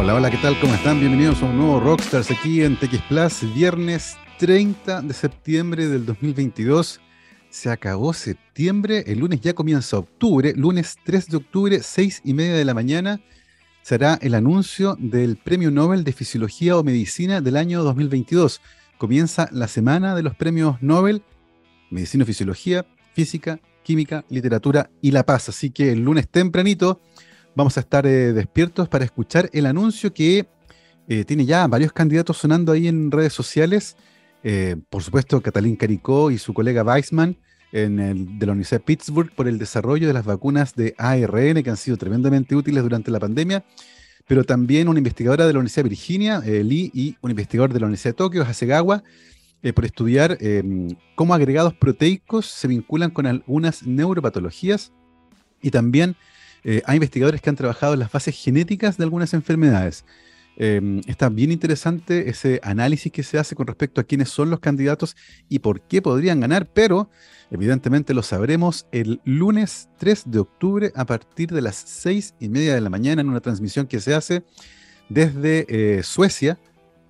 [0.00, 0.56] Hola, hola, ¿qué tal?
[0.60, 1.00] ¿Cómo están?
[1.00, 7.00] Bienvenidos a un nuevo Rockstars aquí en TX Plus, viernes 30 de septiembre del 2022.
[7.50, 12.54] Se acabó septiembre, el lunes ya comienza octubre, lunes 3 de octubre, 6 y media
[12.54, 13.20] de la mañana,
[13.82, 18.60] será el anuncio del Premio Nobel de Fisiología o Medicina del año 2022.
[18.98, 21.24] Comienza la semana de los premios Nobel,
[21.90, 25.48] Medicina, Fisiología, Física, Química, Literatura y La Paz.
[25.48, 27.00] Así que el lunes tempranito
[27.58, 30.46] vamos a estar eh, despiertos para escuchar el anuncio que
[31.08, 33.96] eh, tiene ya varios candidatos sonando ahí en redes sociales.
[34.44, 37.36] Eh, por supuesto, Catalín Caricó y su colega Weissman
[37.72, 41.64] en el, de la Universidad de Pittsburgh por el desarrollo de las vacunas de ARN
[41.64, 43.64] que han sido tremendamente útiles durante la pandemia,
[44.28, 47.86] pero también una investigadora de la Universidad de Virginia, Lee, y un investigador de la
[47.86, 49.02] Universidad de Tokio, Hasegawa,
[49.74, 50.38] por estudiar
[51.16, 54.92] cómo agregados proteicos se vinculan con algunas neuropatologías
[55.60, 56.14] y también
[56.70, 60.04] eh, hay investigadores que han trabajado en las bases genéticas de algunas enfermedades.
[60.58, 64.60] Em, está bien interesante ese análisis que se hace con respecto a quiénes son los
[64.60, 65.16] candidatos
[65.48, 67.08] y por qué podrían ganar, pero
[67.50, 72.74] evidentemente lo sabremos el lunes 3 de octubre a partir de las 6 y media
[72.74, 74.42] de la mañana en una transmisión que se hace
[75.08, 76.58] desde eh, Suecia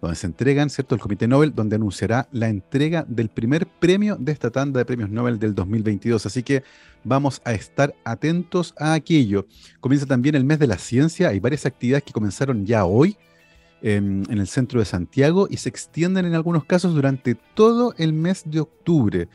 [0.00, 4.32] donde se entregan, ¿cierto?, el Comité Nobel, donde anunciará la entrega del primer premio de
[4.32, 6.24] esta tanda de premios Nobel del 2022.
[6.27, 6.62] Así que
[7.05, 9.46] vamos a estar atentos a aquello.
[9.80, 13.16] Comienza también el mes de la ciencia, hay varias actividades que comenzaron ya hoy
[13.82, 18.12] em, en, el centro de Santiago y se extienden en algunos casos durante todo el
[18.12, 19.28] mes de octubre.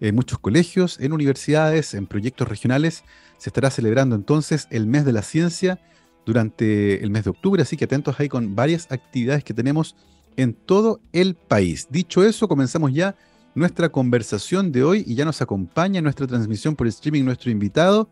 [0.00, 3.04] En muchos colegios, en universidades, en proyectos regionales,
[3.38, 5.80] se estará celebrando entonces el mes de la ciencia
[6.24, 9.96] durante el mes de octubre, así que atentos ahí con varias actividades que tenemos
[10.36, 11.86] en todo el país.
[11.90, 13.14] Dicho eso, comenzamos ya
[13.54, 18.08] nuestra conversación de hoy y ya nos acompaña nuestra transmisión por streaming nuestro invitado.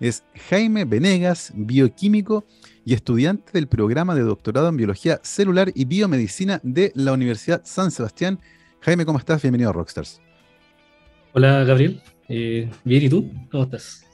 [0.00, 2.44] Es Jaime Venegas, bioquímico
[2.84, 7.90] y estudiante del programa de doctorado en biología celular y biomedicina de la Universidad San
[7.90, 8.38] Sebastián.
[8.80, 9.42] Jaime, ¿cómo estás?
[9.42, 10.20] Bienvenido a Rockstars.
[11.32, 12.00] Hola, Gabriel.
[12.28, 13.30] Eh, bien, ¿y tú?
[13.50, 14.07] ¿Cómo estás?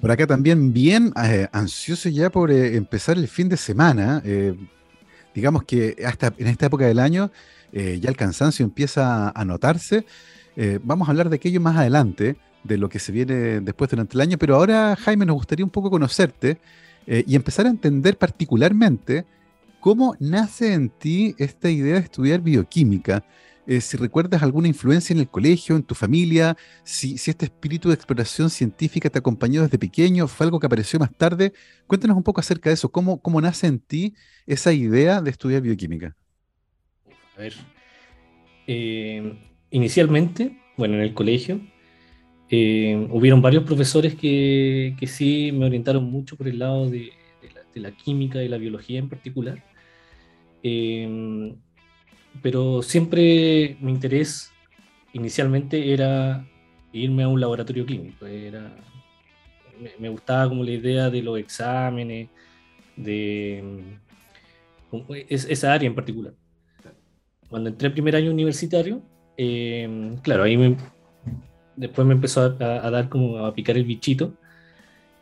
[0.00, 4.22] Por acá también bien eh, ansioso ya por eh, empezar el fin de semana.
[4.24, 4.54] Eh,
[5.34, 7.30] digamos que hasta en esta época del año
[7.70, 10.06] ya el cansancio empieza a notarse.
[10.82, 14.22] vamos a hablar de aquello más adelante, de lo que se viene después durante el
[14.22, 16.58] año, pero ahora Jaime nos gustaría un poco conocerte
[17.06, 19.26] y empezar a entender particularmente
[19.80, 23.22] cómo nace en ti esta idea de estudiar bioquímica.
[23.70, 27.96] Eh, si recuerdas alguna influencia en el colegio, en tu familia, si, este espíritu de
[27.96, 31.52] exploración científica te acompañó desde pequeño, fue algo que apareció más tarde.
[31.86, 34.14] Cuéntanos un poco acerca de eso, cómo, nace en ti
[34.46, 36.16] esa idea de estudiar bioquímica.
[37.36, 37.52] A ver,
[38.66, 39.36] eh,
[39.70, 41.60] inicialmente, bueno, en el colegio,
[42.48, 47.12] eh, hubieron varios profesores que, sí me orientaron mucho por el lado de,
[47.74, 49.62] la, química y la biología en particular
[52.42, 54.52] pero siempre mi interés
[55.12, 56.46] inicialmente era
[56.92, 58.26] irme a un laboratorio clínico.
[58.26, 58.74] Era,
[59.98, 62.28] me, gustaba como la idea de los exámenes,
[62.96, 63.62] de
[65.28, 66.34] esa área en particular.
[67.48, 69.02] Cuando entré el primer año universitario,
[69.36, 70.76] em, claro, ahí
[71.76, 74.34] después me empezó a, dar como a picar el bichito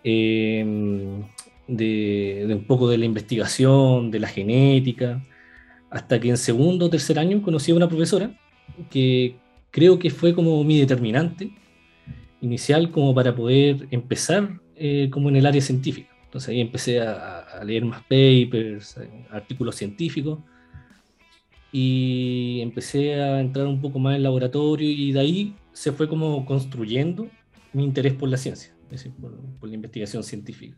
[0.03, 1.23] em,
[1.69, 5.23] de, de, un poco de la investigación, de la genética,
[5.91, 8.31] hasta que en segundo o tercer año conocí a una profesora
[8.91, 9.37] que
[9.71, 11.53] creo que fue como mi determinante
[12.41, 16.09] inicial como para poder empezar eh, como en el área científica.
[16.25, 20.41] Entonces ahí empecé a, leer más papers, eh, artículos científicos
[21.73, 26.09] y empecé a entrar un poco más en el laboratorio y de ahí se fue
[26.09, 27.29] como construyendo
[27.73, 30.77] mi interés por la ciencia, es decir, por, por la investigación científica.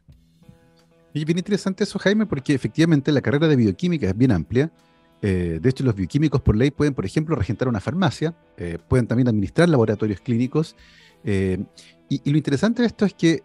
[1.13, 4.71] Y bien interesante eso, Jaime, porque efectivamente la carrera de bioquímica es bien amplia
[5.21, 9.07] eh, de hecho, los bioquímicos por ley pueden, por ejemplo, regentar una farmacia, eh, pueden
[9.07, 10.77] también administrar laboratorios clínicos.
[11.25, 11.59] Eh,
[12.09, 13.43] y, lo interesante de esto es que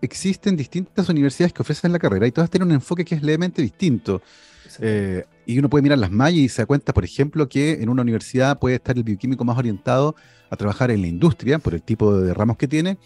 [0.00, 3.62] existen distintas universidades que ofrecen la carrera y todas tienen un enfoque que es levemente
[3.62, 4.22] distinto.
[5.46, 8.02] y uno puede mirar las mallas y se da cuenta, por ejemplo, que en una
[8.02, 10.16] universidad puede estar el bioquímico más orientado
[10.50, 12.98] a trabajar en la industria por el tipo de ramos que tiene.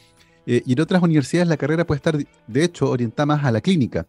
[0.46, 2.16] y en otras universidades la carrera puede estar,
[2.46, 4.06] de hecho, orientada más a la clínica.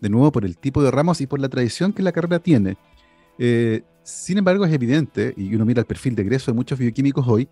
[0.00, 2.76] De nuevo, por el tipo de ramos y por la tradición que la carrera tiene.
[3.38, 7.26] Eh, sin embargo, es evidente, y uno mira el perfil de egreso de muchos bioquímicos
[7.26, 7.48] hoy,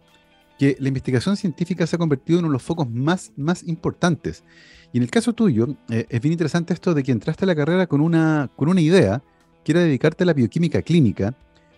[0.58, 4.44] que la investigación científica se ha convertido en uno de los focos más, más importantes.
[4.92, 7.54] Y en el caso tuyo, eh, es bien interesante esto de que entraste a la
[7.54, 9.22] carrera con una, con una idea,
[9.64, 11.34] que era dedicarte a la bioquímica clínica,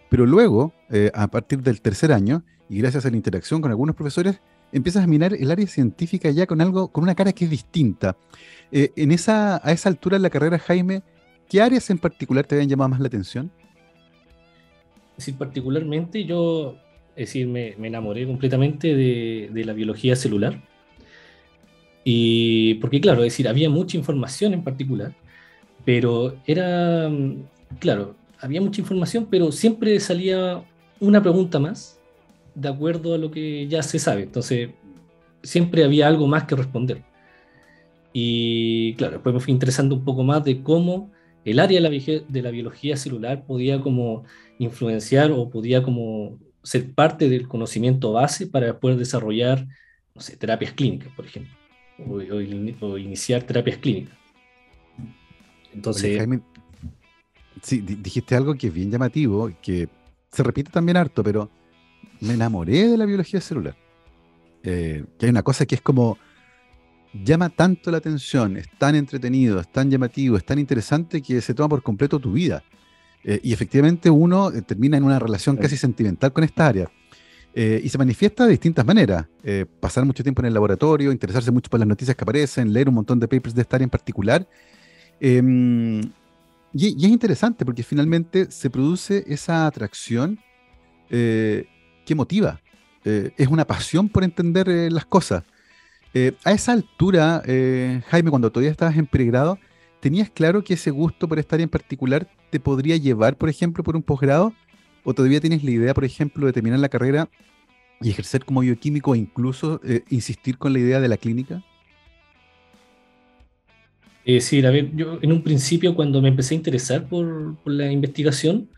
[0.08, 3.94] pero luego, eh, a partir del tercer año, y gracias a la interacción con algunos
[3.94, 4.40] profesores,
[4.72, 8.16] empiezas a mirar el área científica ya con algo, con una cara que es distinta.
[8.70, 11.02] en esa, a esa altura de la carrera, Jaime,
[11.48, 13.52] ¿qué áreas en particular te habían llamado más la atención?
[15.12, 16.76] Es decir, particularmente yo,
[17.16, 20.60] es decir, me, enamoré completamente de, de, la biología celular.
[22.04, 25.14] Y porque, claro, es decir, había mucha información en particular,
[25.84, 27.10] pero era,
[27.78, 30.64] claro, había mucha información, pero siempre salía
[31.00, 32.00] una pregunta más
[32.54, 34.22] de acuerdo a lo que ya se sabe.
[34.22, 34.70] Entonces,
[35.42, 37.02] siempre había algo más que responder.
[38.12, 41.10] Y claro, después me fui interesando un poco más de cómo
[41.44, 44.24] el área de la, biología celular podía como
[44.58, 49.66] influenciar o podía como ser parte del conocimiento base para poder desarrollar,
[50.14, 51.52] no sé, terapias clínicas, por ejemplo,
[52.08, 54.16] o, iniciar terapias clínicas.
[55.74, 56.28] Entonces...
[57.62, 59.88] sí, dijiste algo que es bien llamativo, que
[60.30, 61.50] se repite también harto, pero
[62.20, 63.76] me enamoré de la biología celular.
[64.62, 66.18] Eh, que hay una cosa que es como
[67.12, 71.54] llama tanto la atención, es tan entretenido, es tan llamativo, es tan interesante que se
[71.54, 72.62] toma por completo tu vida.
[73.24, 76.90] Eh, y efectivamente uno eh, termina en una relación casi sentimental con esta área.
[77.54, 79.26] y se manifiesta de distintas maneras.
[79.78, 82.94] pasar mucho tiempo en el laboratorio, interesarse mucho por las noticias que aparecen, leer un
[82.94, 84.48] montón de papers de esta área en particular.
[85.20, 86.00] Em,
[86.72, 90.38] y, y, es interesante porque finalmente se produce esa atracción
[91.10, 92.62] que motiva.
[93.04, 95.44] Eh, es una pasión por entender eh, las cosas.
[96.14, 97.42] Eh, a esa altura,
[98.08, 99.58] Jaime, cuando todavía estabas en pregrado,
[100.00, 103.82] ¿tenías claro que ese gusto por esta área en particular te podría llevar, por ejemplo,
[103.82, 104.52] por un posgrado?
[105.04, 107.28] ¿O todavía tienes la idea, por ejemplo, de terminar la carrera
[108.00, 109.80] y ejercer como bioquímico e incluso
[110.10, 111.62] insistir con la idea de la clínica?
[114.40, 118.68] sí, a ver, yo en un principio cuando me empecé a interesar por, la investigación,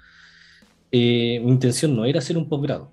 [0.92, 2.88] mi intención no era hacer un posgrado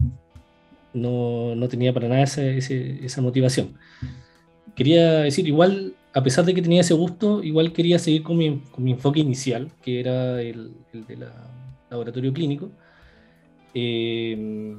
[0.93, 3.73] no, no tenía para nada esa, motivación.
[4.75, 8.59] Quería decir, igual, a pesar de que tenía ese gusto, igual quería seguir con mi,
[8.71, 11.51] con mi enfoque inicial, que era el, el de la
[11.91, 12.71] laboratorio clínico.
[13.73, 14.75] Eh,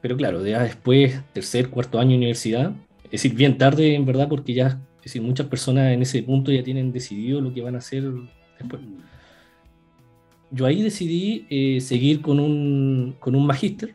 [0.00, 2.72] pero claro, ya después, tercer, cuarto año de universidad,
[3.04, 6.52] es decir, bien tarde en verdad, porque ya, es decir, muchas personas en ese punto
[6.52, 8.04] ya tienen decidido lo que van a hacer
[8.58, 8.82] después.
[10.50, 13.94] Yo ahí decidí eh, seguir con un, con un magíster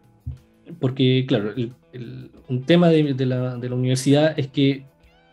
[0.79, 1.53] porque, claro,
[2.47, 4.85] un tema de, la, universidad es que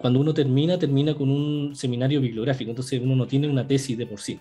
[0.07, 4.07] cuando uno termina, termina con un seminario bibliográfico, entonces uno no tiene una tesis de
[4.07, 4.39] por sí.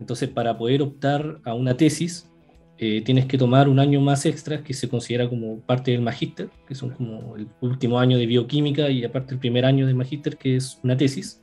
[0.00, 2.28] Entonces, para poder optar a una tesis,
[2.76, 6.50] eh, tienes que tomar un año más extra, que se considera como parte del magíster,
[6.66, 10.36] que son como el último año de bioquímica y aparte el primer año de magíster,
[10.36, 11.40] que es una tesis.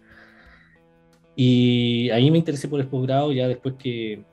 [1.34, 4.26] Y ahí me interesé por el posgrado, ya después que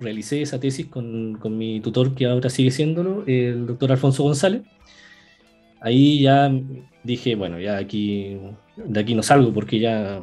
[0.00, 4.62] realicé esa tesis con, con, mi tutor, que ahora sigue siéndolo, el doctor Alfonso González.
[5.80, 6.50] Ahí ya
[7.04, 8.38] dije, bueno, ya aquí,
[8.76, 10.20] de aquí no salgo porque ya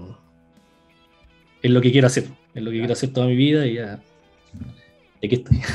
[1.61, 3.99] es lo que quiero hacer, es lo que quiero hacer toda mi vida y ya,
[5.23, 5.61] aquí estoy.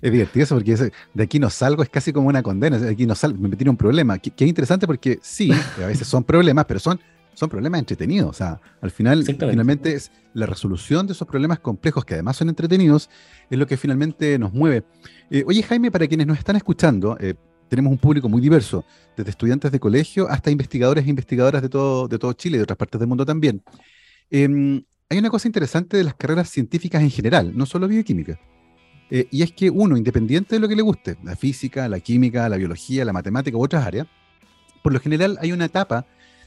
[0.00, 3.04] Es divertido eso porque de aquí no salgo es casi como una condena, de aquí
[3.04, 6.06] no salgo, me metí en un problema, que, que, es interesante porque sí, a veces
[6.06, 7.00] son problemas, pero son
[7.38, 8.30] son problemas entretenidos.
[8.30, 12.48] O sea, al final, finalmente es la resolución de esos problemas complejos, que además son
[12.48, 13.08] entretenidos,
[13.48, 14.82] es lo que finalmente nos mueve.
[15.30, 17.34] Eh, oye, Jaime, para quienes nos están escuchando, eh,
[17.68, 18.84] tenemos un público muy diverso,
[19.16, 22.64] desde estudiantes de colegio hasta investigadores e investigadoras de todo, de todo Chile y de
[22.64, 23.62] otras partes del mundo también.
[24.30, 28.38] Em, hay una cosa interesante de las carreras científicas en general, no solo bioquímica.
[29.10, 32.48] Eh, y es que uno, independiente de lo que le guste, la física, la química,
[32.48, 34.06] la biología, la matemática u otras áreas,
[34.82, 36.06] por lo general hay una etapa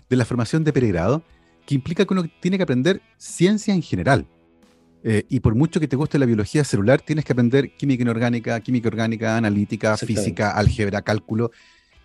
[0.10, 1.24] de la formación de pregrado,
[1.66, 4.28] que implica que uno tiene que aprender ciencia en general.
[5.04, 8.60] Eh, y por mucho que te guste la biología celular, tienes que aprender química inorgánica,
[8.60, 11.52] química orgánica, analítica, física, álgebra, cálculo.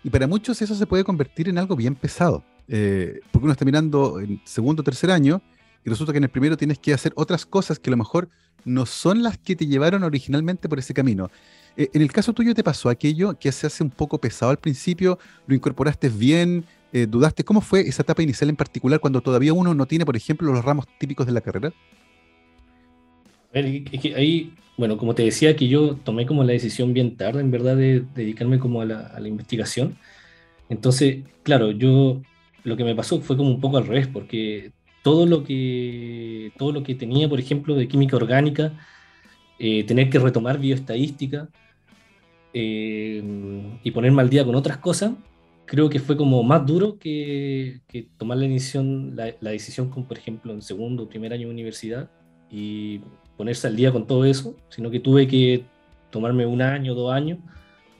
[0.03, 2.43] Y para muchos eso se puede convertir en algo bien pesado.
[2.67, 5.41] Eh, porque uno está mirando en segundo o tercer año
[5.85, 8.29] y resulta que en el primero tienes que hacer otras cosas que a lo mejor
[8.65, 11.29] no son las que te llevaron originalmente por ese camino.
[11.77, 14.57] Eh, en el caso tuyo te pasó aquello que se hace un poco pesado al
[14.57, 16.65] principio, lo incorporaste bien,
[17.09, 17.43] dudaste.
[17.43, 20.65] ¿Cómo fue esa etapa inicial en particular cuando todavía uno no tiene, por ejemplo, los
[20.65, 21.71] ramos típicos de la carrera?
[23.65, 27.75] Ahí, bueno, como te decía, que yo tomé como la decisión bien tarde, en verdad,
[27.77, 29.97] de, dedicarme como a la, investigación.
[30.69, 32.21] Entonces, claro, yo
[32.63, 34.71] lo que me pasó fue como un poco al revés, porque
[35.03, 38.73] todo lo que, todo lo que tenía, por ejemplo, de química orgánica,
[39.59, 41.49] eh, tener que retomar bioestadística
[42.53, 43.23] eh,
[43.83, 45.13] y ponerme al día con otras cosas,
[45.67, 47.81] creo que fue como más duro que,
[48.17, 52.09] tomar la decisión, la, decisión con, por ejemplo, en segundo o primer año de universidad
[52.49, 53.01] y
[53.37, 55.63] ponerse al día con todo eso, sino que tuve que
[56.09, 57.39] tomarme un año, dos años,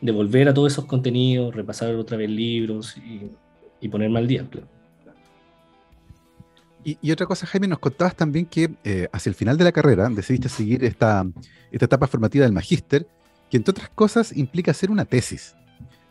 [0.01, 4.45] de volver a todos esos contenidos, repasar otra vez libros y, ponerme al día.
[6.83, 10.09] Y, otra cosa, Jaime, nos contabas también que eh, hacia el final de la carrera
[10.09, 11.25] decidiste seguir esta,
[11.71, 13.07] esta etapa formativa del magíster,
[13.49, 15.55] que entre otras cosas implica hacer una tesis,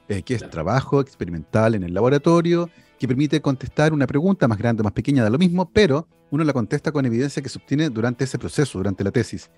[0.09, 4.81] eh, que es trabajo experimental en el laboratorio, que permite contestar una pregunta más grande
[4.81, 7.91] o más pequeña, da lo mismo, pero uno la contesta con evidencia que se obtiene
[7.91, 9.51] durante ese proceso, durante la tesis.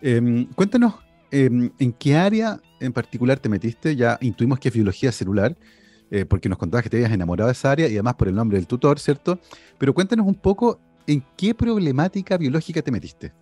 [0.00, 0.94] Em, cuéntanos
[1.30, 5.56] em, en qué área en particular te metiste, ya intuimos que es biología celular,
[6.10, 8.34] eh, porque nos contabas que te habías enamorado de esa área y además por el
[8.34, 9.38] nombre del tutor, ¿cierto?
[9.78, 13.32] Pero cuéntanos un poco en qué problemática biológica te metiste.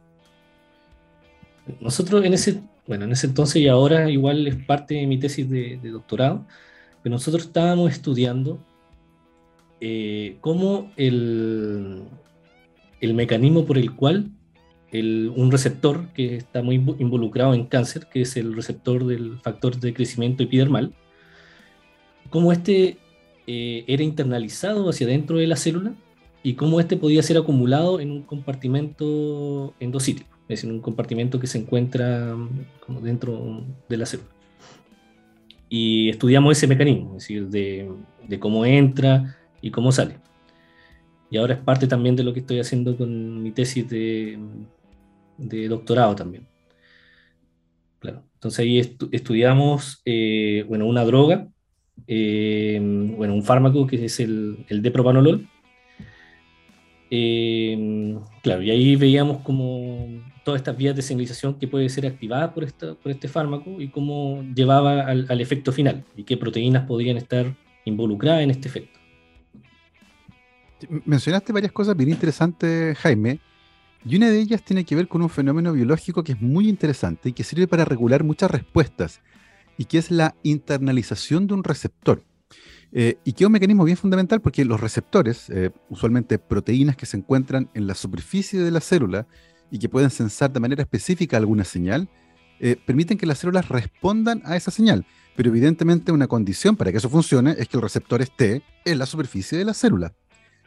[1.81, 5.49] Nosotros en ese, bueno, en ese entonces y ahora igual es parte de mi tesis
[5.49, 6.45] de, doctorado,
[7.03, 8.59] pero nosotros estábamos estudiando
[9.81, 12.03] eh, cómo el,
[13.01, 14.31] el mecanismo por el cual
[14.93, 19.95] un receptor que está muy involucrado en cáncer, que es el receptor del factor de
[19.95, 20.95] crecimiento epidermal,
[22.29, 22.99] cómo este
[23.47, 25.95] eh, era internalizado hacia dentro de la célula
[26.43, 31.47] y cómo este podía ser acumulado en un compartimento endocítico, es decir, un compartimento que
[31.47, 32.37] se encuentra
[32.85, 34.31] como dentro de la célula.
[35.69, 40.19] Y estudiamos ese mecanismo, es decir, de, cómo entra y cómo sale.
[41.31, 44.39] Y ahora es parte también de lo que estoy haciendo con mi tesis de,
[45.69, 46.47] doctorado también.
[48.01, 48.25] Claro.
[48.35, 48.79] Entonces ahí
[49.13, 51.49] estudiamos eh, bueno, una droga
[52.07, 52.79] eh,
[53.17, 55.49] bueno, un fármaco que es el, el depropanolol.
[57.11, 60.07] Eh, claro, y ahí veíamos como
[60.45, 63.89] todas estas vías de señalización que puede ser activada por, esta, por este fármaco y
[63.89, 69.00] cómo llevaba al, efecto final y qué proteínas podrían estar involucradas en este efecto.
[71.05, 73.41] Mencionaste varias cosas bien interesantes, Jaime,
[74.05, 77.29] y una de ellas tiene que ver con un fenómeno biológico que es muy interesante
[77.29, 79.21] y que sirve para regular muchas respuestas
[79.77, 82.23] y que es la internalización de un receptor.
[82.93, 87.07] Eh, y que es un mecanismo bien fundamental porque los receptores, eh, usualmente proteínas que
[87.07, 89.29] se encuentran en la superficie de la célula
[89.71, 92.09] y que pueden sensar de manera específica alguna señal,
[92.59, 95.07] eh, permiten que las células respondan a esa señal.
[95.37, 99.07] Pero evidentemente una condición para que eso funcione es que el receptor esté en la
[99.07, 100.13] superficie de la célula.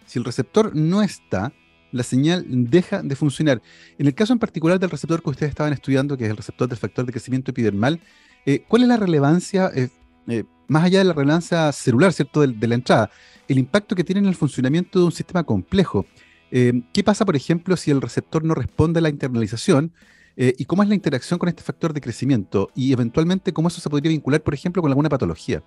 [0.06, 1.54] Si el receptor no está,
[1.92, 3.62] la señal deja de funcionar.
[3.98, 6.68] En el caso en particular del receptor que ustedes estaban estudiando, que es el receptor
[6.68, 8.02] del factor de crecimiento epidermal,
[8.46, 9.90] eh, ¿Cuál es la relevancia, eh,
[10.28, 13.10] eh, más allá de la relevancia celular, ¿cierto?, de, la entrada,
[13.48, 16.06] el impacto que tiene en el funcionamiento de un sistema complejo.
[16.52, 19.92] ¿Qué pasa, por ejemplo, si el receptor no responde a la internalización?
[20.36, 22.70] ¿Y cómo es la interacción con este factor de crecimiento?
[22.76, 25.64] Y eventualmente, ¿cómo eso se podría vincular, por ejemplo, con alguna patología?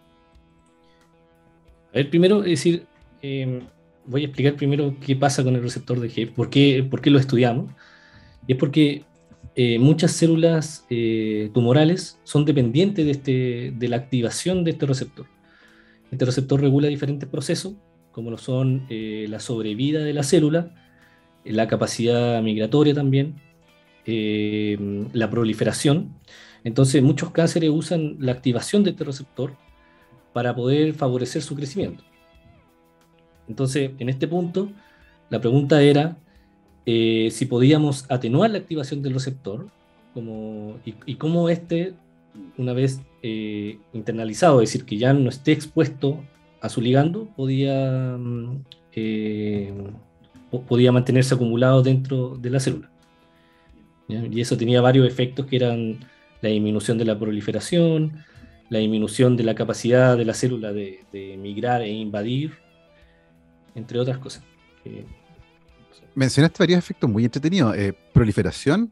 [1.90, 2.86] A ver, primero, es decir,
[4.06, 7.70] voy a explicar primero qué pasa con el receptor de G, por qué, lo estudiamos.
[8.46, 9.04] Y es porque
[9.54, 15.26] eh, muchas células eh, tumorales son dependientes de, este, de la activación de este receptor.
[16.10, 17.74] Este receptor regula diferentes procesos,
[18.12, 20.74] como lo son eh, la sobrevida de la célula,
[21.44, 23.36] la capacidad migratoria también,
[24.06, 26.16] la proliferación.
[26.64, 29.56] Entonces, muchos cánceres usan la activación de este receptor
[30.32, 32.04] para poder favorecer su crecimiento.
[33.48, 34.70] Entonces, en este punto,
[35.30, 36.16] la pregunta era
[36.84, 39.68] eh, si podíamos atenuar la activación del receptor
[40.14, 41.94] como, y, cómo este,
[42.56, 46.24] una vez eh, internalizado, es decir, que ya no esté expuesto
[46.60, 49.72] a su ligando, podía, mm, eh,
[50.68, 52.90] podía mantenerse acumulado dentro de la célula.
[54.08, 55.98] Y eso tenía varios efectos que eran
[56.40, 58.24] la disminución de la proliferación,
[58.68, 61.04] la disminución de la capacidad de la célula de,
[61.38, 62.52] migrar e invadir,
[63.76, 64.42] entre otras cosas
[66.16, 67.76] mencionaste varios efectos muy entretenidos.
[67.76, 68.90] Eh, proliferación,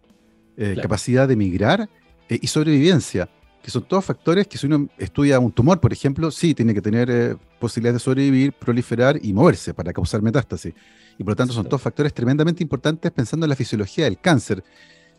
[0.56, 1.88] eh, capacidad de migrar
[2.28, 3.28] eh, y sobrevivencia,
[3.62, 6.82] que son todos factores que si uno estudia un tumor, por ejemplo, sí tiene que
[6.82, 10.74] tener posibilidades de sobrevivir, proliferar y moverse para causar metástasis.
[11.18, 14.62] Y por lo tanto son todos factores tremendamente importantes pensando en la fisiología del cáncer.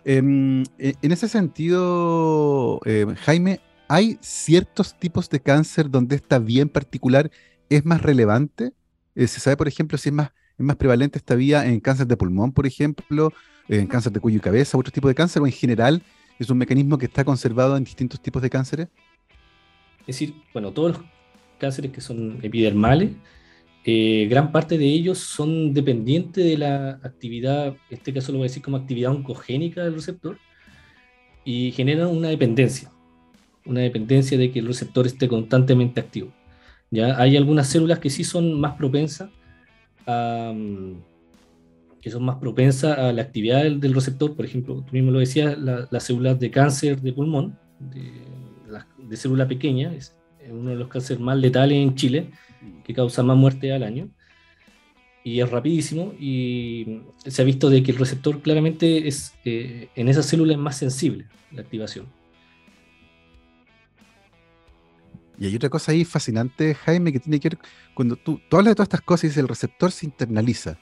[0.03, 2.79] Em, en ese sentido,
[3.21, 7.31] Jaime, ¿hay ciertos tipos de cáncer donde esta vía en particular
[7.69, 8.73] es más relevante?
[9.15, 12.17] ¿Se sabe, por ejemplo, si es más es más prevalente esta vía en cáncer de
[12.17, 13.33] pulmón, por ejemplo,
[13.67, 16.01] en cáncer de cuello y cabeza, otro tipo de cáncer, o en general
[16.39, 18.87] es un mecanismo que está conservado en distintos tipos de cánceres?
[20.01, 21.01] Es decir, bueno, todos los
[21.57, 23.11] cánceres que son epidermales,
[23.83, 28.45] eh, gran parte de ellos son dependientes de la actividad, en este caso lo voy
[28.45, 30.37] a decir como actividad oncogénica del receptor,
[31.43, 32.91] y generan una dependencia,
[33.65, 36.33] una dependencia de que el receptor esté constantemente activo.
[36.95, 37.19] ¿Ya?
[37.19, 39.29] Hay algunas células que sí son más propensas
[42.05, 45.57] que son más propensas a la actividad del, receptor, por ejemplo, tú mismo lo decías,
[45.57, 50.15] las células de cáncer de pulmón, de, célula pequeña, es
[50.51, 52.29] uno de los cánceres más letales en Chile,
[52.83, 54.09] que causa más muerte al año.
[55.23, 60.07] y es rapidísimo y se ha visto de que el receptor claramente es eh, en
[60.07, 62.05] esa célula es más sensible la activación.
[65.37, 67.59] Y hay otra cosa ahí fascinante, Jaime, que tiene que ver
[67.93, 70.77] cuando tú, tú hablas de todas estas cosas y dices el receptor se internaliza.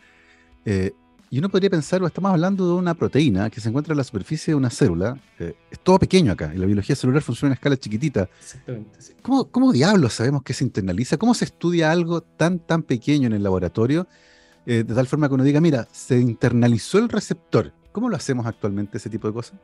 [0.66, 0.94] Eh,
[1.34, 4.04] y uno podría pensar, o estamos hablando de una proteína que se encuentra en la
[4.04, 5.18] superficie de una célula.
[5.40, 8.30] Eh, es todo pequeño acá, y la biología celular funciona en escala chiquitita.
[8.40, 9.02] Exactamente.
[9.02, 9.14] Sí.
[9.24, 11.18] ¿Cómo, ¿Cómo, diablos sabemos que se internaliza?
[11.18, 14.08] ¿Cómo se estudia algo tan, tan pequeño en el laboratorio?
[14.68, 17.74] Eh, de tal forma que uno diga, mira, se internalizó el receptor.
[17.92, 19.60] ¿Cómo lo hacemos actualmente ese tipo de cosas?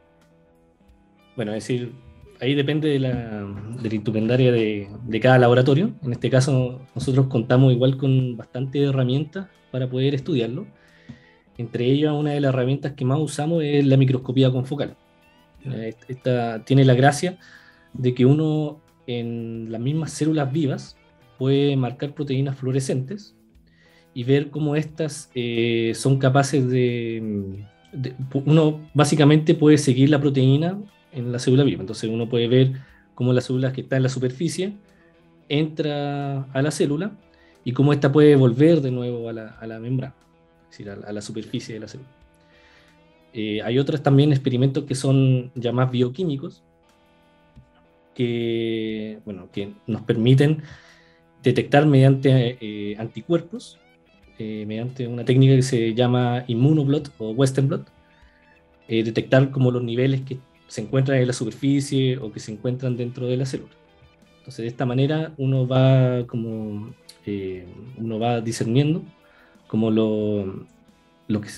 [1.36, 1.94] Bueno, es decir,
[2.42, 3.46] ahí depende de la,
[3.82, 3.90] de
[4.22, 5.92] la de, de, cada laboratorio.
[6.04, 10.66] En este caso, nosotros contamos igual con bastante herramientas para poder estudiarlo
[11.60, 14.96] entre ellas, una de las herramientas que más usamos es la microscopía confocal.
[15.66, 17.38] Eh, esta tiene la gracia
[17.92, 20.96] de que uno en las mismas células vivas
[21.38, 23.36] puede marcar proteínas fluorescentes
[24.14, 27.66] y ver cómo estas eh, son capaces de,
[28.46, 30.80] Uno básicamente puede seguir la proteína
[31.12, 31.82] en la célula viva.
[31.82, 32.74] Entonces uno puede ver
[33.16, 34.74] cómo la célula que está en la superficie
[35.50, 37.12] entra a la célula
[37.64, 40.16] y cómo ésta puede volver de nuevo a la, a la membrana
[40.70, 42.10] es decir, a, la superficie de la célula.
[43.34, 46.64] Eh, hay otros también experimentos que son ya más bioquímicos,
[48.16, 50.64] que, bueno, que nos permiten
[51.44, 53.80] detectar mediante eh, anticuerpos,
[54.38, 57.88] eh, mediante una técnica que se llama inmunoblot o western blot,
[58.88, 60.40] detectar como los niveles que
[60.70, 63.74] se encuentran en la superficie o que se encuentran dentro de la célula.
[64.38, 66.94] Entonces, de esta manera uno va como
[67.98, 69.04] uno va discerniendo
[69.68, 70.66] como lo,
[71.28, 71.50] lo que,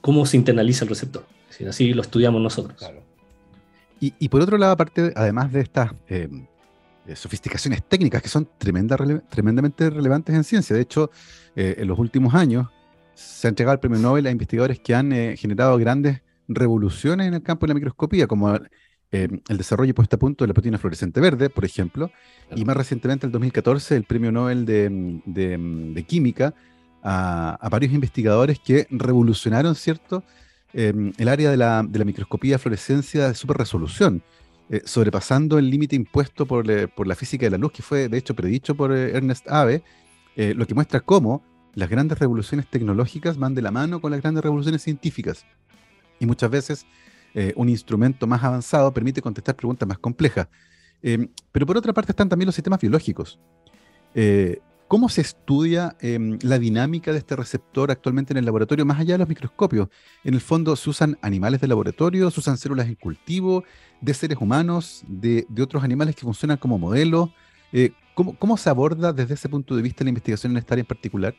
[0.00, 1.24] cómo se internaliza el receptor.
[1.68, 2.82] así lo estudiamos nosotros.
[4.00, 6.28] Y, por otro lado, aparte, además de estas eh,
[7.06, 8.98] eh, sofisticaciones técnicas que son tremenda,
[9.30, 11.10] tremendamente relevantes en ciencia, de hecho,
[11.56, 12.68] eh, en los últimos años
[13.14, 17.42] se ha entregado el premio Nobel a investigadores que han generado grandes revoluciones en el
[17.42, 18.58] campo de la microscopía, como
[19.10, 22.10] el desarrollo puesto a punto de la proteína fluorescente verde, por ejemplo,
[22.54, 24.88] y más recientemente, en el 2014, el premio Nobel de,
[25.24, 26.52] de Química
[27.04, 30.24] a, varios investigadores que revolucionaron, ¿cierto?,
[30.72, 34.22] em, el área de la, de la, microscopía fluorescencia de super resolución,
[34.70, 38.18] eh, sobrepasando el límite impuesto por, por, la física de la luz, que fue de
[38.18, 39.82] hecho predicho por eh, Ernest Abe,
[40.36, 44.22] eh, lo que muestra cómo las grandes revoluciones tecnológicas van de la mano con las
[44.22, 45.44] grandes revoluciones científicas.
[46.18, 46.86] Y muchas veces
[47.56, 50.46] un instrumento más avanzado permite contestar preguntas más complejas.
[51.02, 53.40] Em, pero por otra parte están también los sistemas biológicos.
[54.86, 59.14] ¿Cómo se estudia em, la dinámica de este receptor actualmente en el laboratorio, más allá
[59.14, 59.88] de los microscopios?
[60.24, 62.30] En el fondo, ¿se usan animales de laboratorio?
[62.30, 63.64] ¿Se usan células en cultivo?
[64.02, 65.02] ¿De seres humanos?
[65.08, 67.30] ¿De, otros animales que funcionan como modelos?
[67.72, 70.86] Eh, ¿cómo, se aborda desde ese punto de vista la investigación en esta área en
[70.86, 71.34] particular?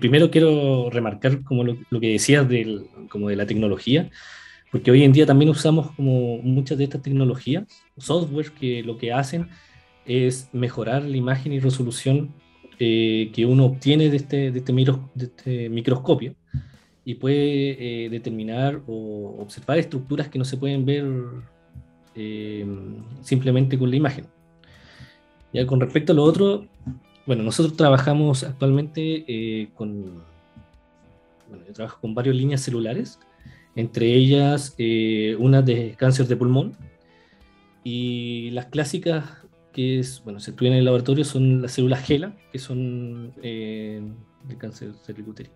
[0.00, 4.10] Primero quiero remarcar como lo, que decías del, como de la tecnología,
[4.70, 7.64] porque hoy en día también usamos como muchas de estas tecnologías,
[7.98, 9.48] software que lo que hacen
[10.06, 12.34] es mejorar la imagen y resolución
[12.78, 14.74] eh, que uno obtiene de este, de este,
[15.16, 16.34] este microscopio
[17.04, 21.04] y puede eh, determinar o observar estructuras que no se pueden ver
[22.14, 22.66] eh,
[23.20, 24.26] simplemente con la imagen.
[25.52, 26.66] Ya con respecto a lo otro,
[27.26, 30.22] bueno, nosotros trabajamos actualmente con,
[31.48, 33.18] bueno, yo trabajo con varias líneas celulares,
[33.76, 34.76] entre ellas
[35.38, 36.76] una de cáncer de pulmón.
[37.86, 42.34] Y las clásicas que es, bueno, se estudian en el laboratorio son las células GELA,
[42.52, 44.00] que son eh,
[44.48, 45.54] de cáncer cervicuterino.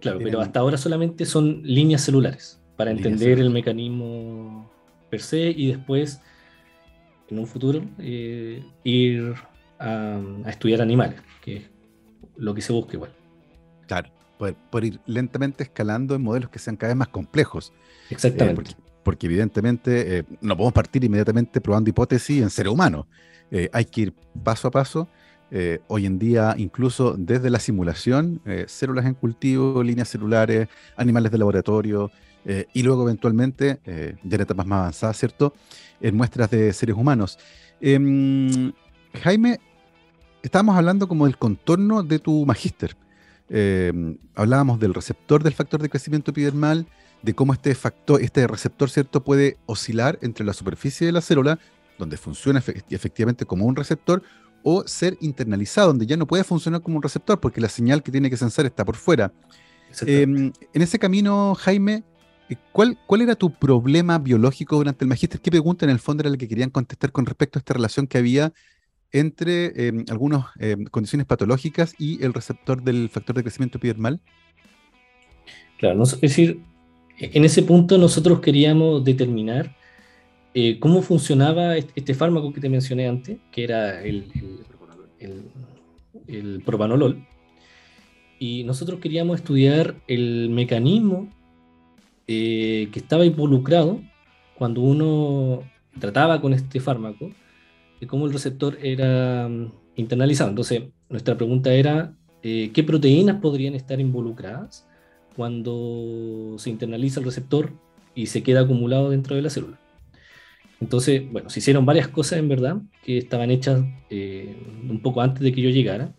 [0.00, 4.70] Claro, pero hasta ahora solamente son líneas celulares para entender el mecanismo
[5.08, 6.20] per se y después,
[7.30, 9.34] en un futuro, eh, ir
[9.78, 11.62] a, estudiar animales, que es
[12.36, 13.12] lo que se busca igual.
[13.86, 17.72] Claro, poder, ir lentamente escalando en modelos que sean cada vez más complejos.
[18.10, 18.70] Exactamente.
[18.70, 23.06] Eh, porque evidentemente eh, no podemos partir inmediatamente probando hipótesis en seres humanos.
[23.72, 24.14] Hay que ir
[24.44, 25.08] paso a paso.
[25.86, 32.10] Hoy en día, incluso desde la simulación, células en cultivo, líneas celulares, animales de laboratorio,
[32.72, 35.54] y luego eventualmente, ya en etapas más avanzadas, ¿cierto?,
[36.00, 37.38] en muestras de seres humanos.
[37.80, 38.72] Em,
[39.22, 39.60] Jaime,
[40.42, 42.96] estábamos hablando como del contorno de tu magíster.
[43.48, 46.86] Em, hablábamos del receptor del factor de crecimiento epidermal,
[47.22, 51.58] de cómo este factor, este receptor, ¿cierto?, puede oscilar entre la superficie de la célula,
[51.98, 54.22] donde funciona efectivamente como un receptor,
[54.62, 58.12] o ser internalizado, donde ya no puede funcionar como un receptor, porque la señal que
[58.12, 59.32] tiene que sensar está por fuera.
[60.02, 62.02] Em, en ese camino, Jaime, eh,
[62.72, 65.40] ¿cuál, ¿cuál era tu problema biológico durante el magíster?
[65.40, 68.06] ¿Qué pregunta en el fondo era la que querían contestar con respecto a esta relación
[68.06, 68.52] que había
[69.12, 74.20] entre em, algunas em, condiciones patológicas y el receptor del factor de crecimiento epidermal?
[75.78, 76.60] Claro, es decir,
[77.18, 79.76] en ese punto nosotros queríamos determinar
[80.54, 84.26] eh, cómo funcionaba este, fármaco que te mencioné antes, que era el,
[86.26, 87.24] el, propanolol,
[88.38, 91.28] y nosotros queríamos estudiar el mecanismo
[92.30, 94.02] eh, que estaba involucrado
[94.54, 95.62] cuando uno
[95.98, 97.30] trataba con este fármaco,
[98.00, 100.50] de cómo el receptor era mm, internalizado.
[100.50, 102.12] Entonces, nuestra pregunta era,
[102.42, 104.86] eh, ¿qué proteínas podrían estar involucradas
[105.36, 107.72] cuando se internaliza el receptor
[108.14, 109.78] y se queda acumulado dentro de la célula?
[110.82, 114.54] Entonces, bueno, se hicieron varias cosas en verdad que estaban hechas eh,
[114.88, 116.12] un poco antes de que yo llegara,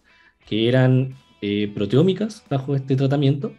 [0.48, 1.14] que eran
[1.76, 3.54] proteómicas bajo este tratamiento.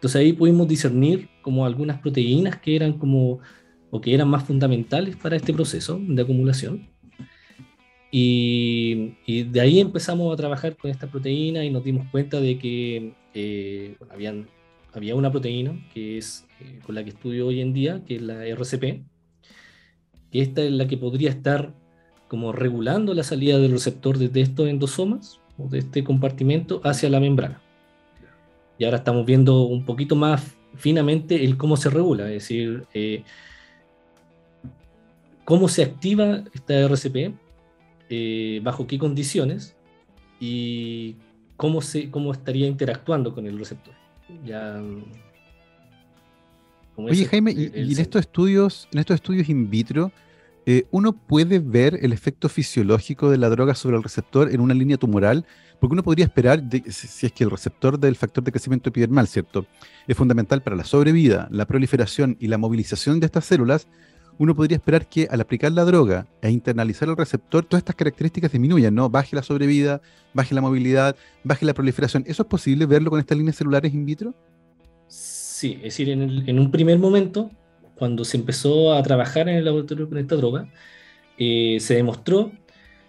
[0.00, 3.40] Entonces ahí pudimos discernir como algunas proteínas que eran como
[3.90, 6.88] o que eran más fundamentales para este proceso de acumulación.
[8.10, 13.12] Y, de ahí empezamos a trabajar con esta proteína y nos dimos cuenta de que
[13.34, 14.48] eh, habían,
[14.94, 16.46] había una proteína que es
[16.86, 19.04] con la que estudio hoy en día, que es la RCP,
[20.32, 21.74] que esta es la que podría estar
[22.26, 27.20] como regulando la salida del receptor desde estos endosomas o de este compartimento hacia la
[27.20, 27.60] membrana.
[28.80, 33.24] Y ahora estamos viendo un poquito más finamente el cómo se regula, es decir, eh,
[35.44, 37.34] cómo se activa esta RCP,
[38.08, 39.76] eh, bajo qué condiciones
[40.40, 41.16] y
[41.58, 43.92] cómo, se, cómo estaría interactuando con el receptor.
[44.46, 44.82] Ya,
[46.96, 50.10] Oye, Jaime, y, en estos estudios, en estos estudios in vitro,
[50.72, 54.72] eh, uno puede ver el efecto fisiológico de la droga sobre el receptor en una
[54.72, 55.44] línea tumoral,
[55.80, 59.66] porque uno podría esperar, si es que el receptor del factor de crecimiento epidermal, ¿cierto?
[60.06, 63.88] Es fundamental para la sobrevida, la proliferación y la movilización de estas células,
[64.38, 68.52] uno podría esperar que al aplicar la droga e internalizar el receptor, todas estas características
[68.52, 69.10] disminuyan, ¿no?
[69.10, 70.00] Baje la sobrevida,
[70.34, 72.22] baje la movilidad, baje la proliferación.
[72.28, 74.36] ¿Eso es posible verlo con estas líneas celulares in vitro?
[75.08, 77.50] Sí, es decir, en, un primer momento,
[78.00, 80.66] cuando se empezó a trabajar en el laboratorio con esta droga,
[81.36, 82.50] eh, se demostró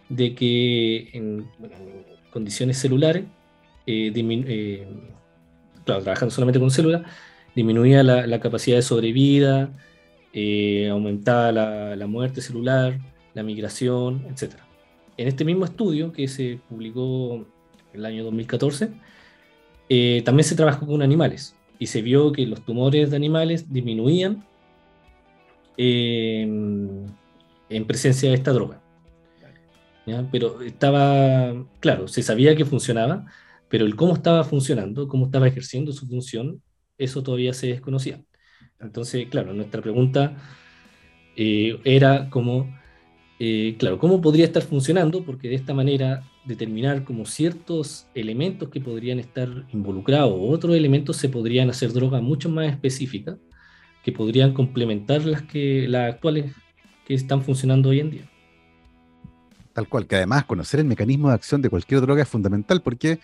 [0.10, 1.48] de que en,
[2.30, 3.24] condiciones celulares,
[3.88, 4.88] eh, eh,
[5.86, 7.04] claro, trabajando solamente con células,
[7.56, 9.72] disminuía la, capacidad de sobrevida,
[10.92, 13.00] aumentaba la, la, muerte celular,
[13.34, 14.56] la migración, etc.
[15.16, 17.48] En este mismo estudio que se publicó
[17.94, 18.90] en el año 2014,
[20.26, 24.51] también se trabajó con animales y se vio que los tumores de animales disminuían
[25.78, 27.08] en
[27.88, 28.82] presencia de esta droga.
[30.32, 33.26] Pero estaba, claro, se sabía que funcionaba,
[33.70, 36.62] pero el cómo estaba funcionando, cómo estaba ejerciendo su función,
[36.98, 38.22] eso todavía se desconocía.
[38.80, 40.36] Entonces, claro, nuestra pregunta
[41.38, 42.68] eh, era como,
[43.40, 45.24] eh, claro, ¿cómo podría estar funcionando?
[45.24, 51.18] Porque de esta manera determinar como ciertos elementos que podrían estar involucrados o otros elementos
[51.18, 53.38] se podrían hacer drogas mucho más específicas
[54.04, 56.54] que podrían complementar las, que, las actuales
[57.06, 58.30] que están funcionando hoy en día.
[59.74, 63.20] Tal cual, que además conocer el mecanismo de acción de cualquier droga es fundamental porque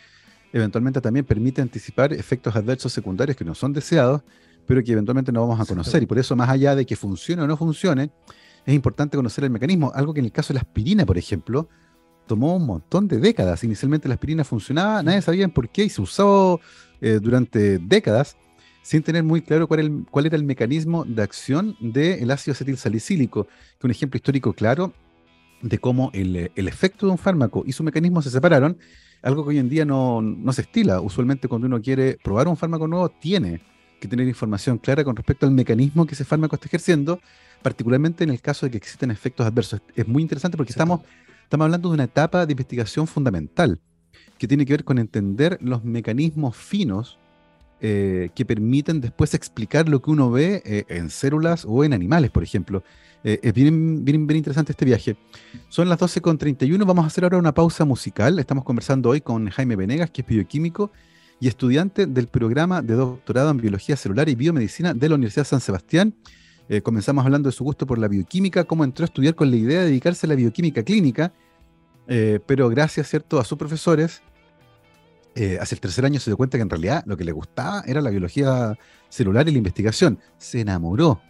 [0.54, 4.22] eventualmente también permite anticipar efectos adversos secundarios que no son deseados,
[4.66, 6.04] pero que eventualmente no vamos a conocer.
[6.04, 8.12] Y por eso, más allá de que funcione o no funcione,
[8.66, 9.92] es importante conocer el mecanismo.
[9.94, 11.68] Algo que en el caso de la aspirina, por ejemplo,
[12.28, 13.64] tomó un montón de décadas.
[13.64, 16.60] Inicialmente la aspirina funcionaba, nadie sabía por qué y se usó
[17.02, 18.38] eh, durante décadas
[18.88, 23.46] sin tener muy claro cuál, cuál era el mecanismo de acción del ácido acetil salicílico,
[23.78, 24.94] que un ejemplo histórico claro
[25.62, 28.78] de cómo el, efecto de un fármaco y su mecanismo se separaron,
[29.22, 30.24] algo que hoy en día no,
[30.54, 31.02] se estila.
[31.02, 33.60] Usualmente cuando uno quiere probar un fármaco nuevo, tiene
[34.00, 37.20] que tener información clara con respecto al mecanismo que ese fármaco está ejerciendo,
[37.62, 39.82] particularmente en el caso de que existen efectos adversos.
[39.98, 41.02] Es muy interesante porque estamos,
[41.44, 43.82] estamos hablando de una etapa de investigación fundamental
[44.38, 47.20] que tiene que ver con entender los mecanismos finos
[47.80, 52.32] eh, que permiten después explicar lo que uno ve eh, en células o en animales,
[52.32, 52.84] por ejemplo.
[53.24, 55.16] Eh, es bien, bien, bien, interesante este viaje.
[55.70, 58.40] Son las 12.31, vamos a hacer ahora una pausa musical.
[58.40, 60.92] Estamos conversando hoy con Jaime Venegas, que es bioquímico
[61.40, 65.62] y estudiante del programa de doctorado en biología celular y biomedicina de la Universidad San
[65.62, 66.16] Sebastián.
[66.82, 69.82] comenzamos hablando de su gusto por la bioquímica, cómo entró a estudiar con la idea
[69.82, 71.32] de dedicarse a la bioquímica clínica,
[72.08, 73.40] pero gracias ¿cierto?
[73.40, 74.24] a sus profesores
[75.38, 77.84] eh, hace el tercer año se dio cuenta que en realidad lo que le gustaba
[77.86, 78.76] era la biología
[79.10, 80.20] celular y la investigación.
[80.38, 81.22] Se enamoró,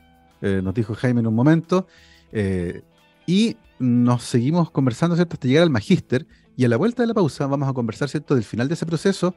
[0.42, 1.88] eh, nos dijo Jaime en un momento,
[2.32, 2.84] eh,
[3.26, 7.46] y nos seguimos conversando, hasta llegar al magíster, y a la vuelta de la pausa
[7.48, 9.36] vamos a conversar, ¿cierto?, del final de ese proceso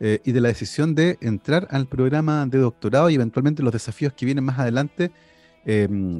[0.00, 4.26] y de la decisión de entrar al programa de doctorado y eventualmente los desafíos que
[4.26, 5.12] vienen más adelante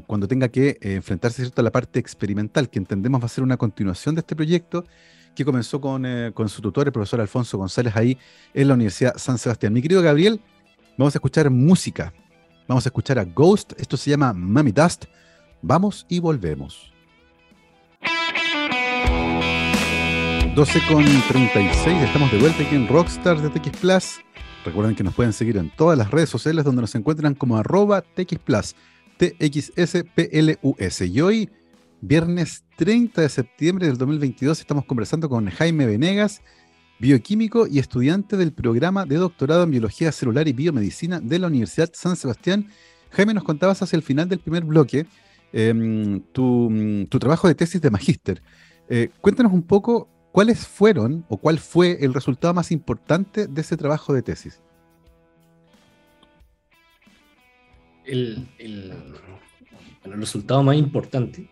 [0.07, 1.61] cuando tenga que eh, enfrentarse ¿cierto?
[1.61, 4.87] a la parte experimental, que entendemos va a ser una continuación de este proyecto
[5.35, 8.18] que comenzó con, eh, con su tutor, el profesor Alfonso González, ahí
[8.53, 9.73] en la Universidad San Sebastián.
[9.73, 10.40] Mi querido Gabriel,
[10.97, 12.12] vamos a escuchar música.
[12.66, 13.73] Vamos a escuchar a Ghost.
[13.79, 15.05] Esto se llama Mami Dust.
[15.61, 16.94] Vamos y volvemos.
[20.55, 24.20] 12 con 36, estamos de vuelta aquí en Rockstars de TX Plus.
[24.64, 28.03] Recuerden que nos pueden seguir en todas las redes sociales donde nos encuentran como arroba
[28.03, 28.77] TX Plus,
[29.16, 31.07] T-X-S-P-L-U-S.
[31.07, 31.51] Y hoy,
[32.07, 36.43] viernes 30 de septiembre del 2022, estamos conversando con Jaime Venegas,
[36.99, 41.90] bioquímico y estudiante del programa de doctorado en biología celular y biomedicina de la Universidad
[41.95, 42.69] San Sebastián.
[43.11, 45.07] Jaime, nos contabas hacia el final del primer bloque
[45.53, 48.43] em, tu, tu, trabajo de tesis de magíster.
[48.88, 53.77] Eh, cuéntanos un poco ¿cuáles fueron o cuál fue el resultado más importante de ese
[53.77, 54.61] trabajo de tesis?
[58.05, 58.49] El,
[60.05, 61.49] resultado más importante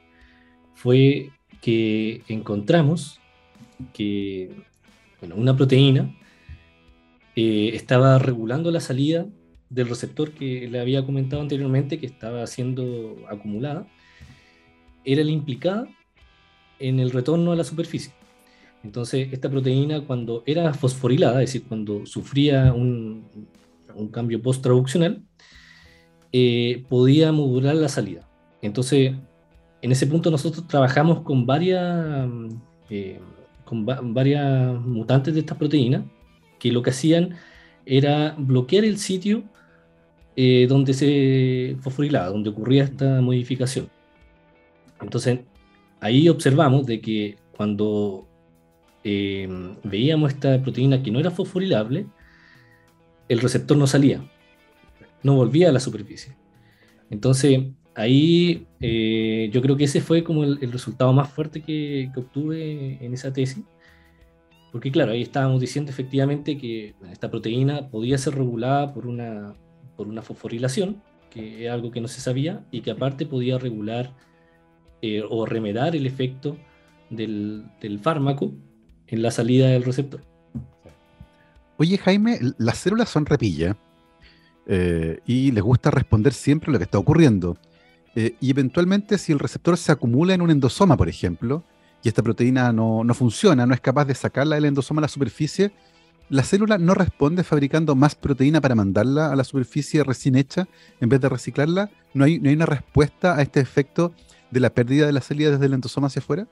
[0.75, 1.31] fue
[1.61, 3.21] que encontramos
[3.93, 4.51] que
[5.35, 6.15] una proteína
[7.37, 9.27] eh, estaba regulando la salida
[9.71, 13.87] del receptor que le había comentado anteriormente que estaba siendo acumulada,
[15.05, 15.89] era la implicada
[16.79, 18.13] en el retorno a la superficie.
[18.85, 23.25] Entonces, esta proteína cuando era fosforilada, es decir, cuando sufría un,
[24.11, 25.23] cambio post-traduccional,
[26.33, 28.29] eh, podía modular la salida.
[28.61, 29.15] Entonces,
[29.83, 32.29] en ese punto nosotros trabajamos con varias,
[32.89, 33.21] eh,
[33.65, 36.05] con varias mutantes de esta proteína
[36.61, 37.37] que lo que hacían
[37.85, 39.43] era bloquear el sitio
[40.37, 43.91] eh, donde se fosforilaba, donde ocurría esta modificación.
[45.01, 45.41] Entonces,
[46.01, 48.29] ahí observamos de que cuando
[49.03, 49.49] eh,
[49.83, 52.07] veíamos esta proteína que no era fosforilable,
[53.29, 54.25] el receptor no salía,
[55.25, 56.37] no volvía a la superficie.
[57.11, 62.99] Entonces, ahí eh, yo creo que ese fue como el, resultado más fuerte que, obtuve
[63.05, 63.65] en esa tesis,
[64.71, 69.55] porque claro, ahí estábamos diciendo efectivamente que esta proteína podía ser regulada por una,
[69.97, 74.13] por una fosforilación, que es algo que no se sabía, y que aparte podía regular
[75.03, 76.57] eh, o remedar el efecto
[77.11, 78.53] del, del fármaco
[79.07, 80.23] en la salida del receptor.
[81.77, 83.77] Oye, Jaime, las células son repilla
[84.67, 87.57] eh, y les gusta responder siempre lo que está ocurriendo.
[88.15, 91.65] Eh, y eventualmente, si el receptor se acumula en un endosoma, por ejemplo,
[92.03, 95.73] y esta proteína no, funciona, no es capaz de sacarla del endosoma a la superficie,
[96.29, 100.67] la célula no responde fabricando más proteína para mandarla a la superficie recién hecha
[101.01, 101.91] en vez de reciclarla.
[102.15, 104.15] ¿No hay, no hay una respuesta a este efecto
[104.51, 106.49] de la pérdida de la salida desde el endosoma hacia afuera?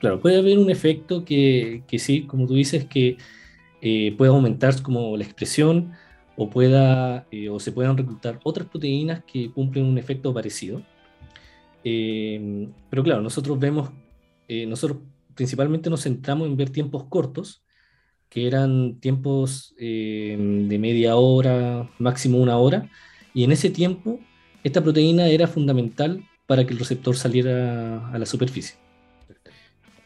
[0.00, 3.18] Claro, puede haber un efecto que, que sí, como tú dices, que
[3.80, 5.92] eh, pueda aumentar como la expresión
[6.38, 10.82] o, pueda, eh, o se puedan reclutar otras proteínas que cumplen un efecto parecido.
[11.82, 13.90] Eh, pero claro, nosotros vemos,
[14.48, 15.00] nosotros
[15.34, 17.62] principalmente nos centramos en ver tiempos cortos,
[18.28, 22.88] que eran tiempos de media hora, máximo una hora,
[23.34, 24.20] y en ese tiempo
[24.62, 28.76] esta proteína era fundamental para que el receptor saliera a la superficie.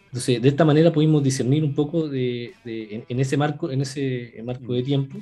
[0.07, 4.75] Entonces, de esta manera pudimos discernir un poco de, en, ese marco, en ese marco
[4.75, 4.85] de mm.
[4.85, 5.19] tiempo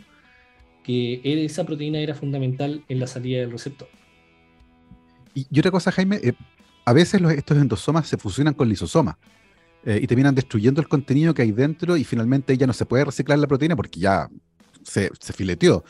[0.83, 3.89] que esa proteína era fundamental en la salida del receptor.
[5.35, 6.33] Y, otra cosa, Jaime, eh,
[6.85, 9.17] a veces estos endosomas se fusionan con lisosomas
[9.85, 13.05] eh, y terminan destruyendo el contenido que hay dentro y finalmente ya no se puede
[13.05, 14.29] reciclar la proteína porque ya
[14.83, 15.85] se, fileteó.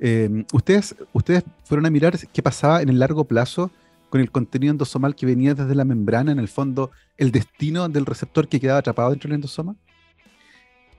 [0.00, 3.70] Eh, ustedes, ustedes fueron a mirar qué pasaba en el largo plazo
[4.08, 8.06] con el contenido endosomal que venía desde la membrana, en el fondo, el destino del
[8.06, 9.76] receptor que quedaba atrapado dentro del endosoma?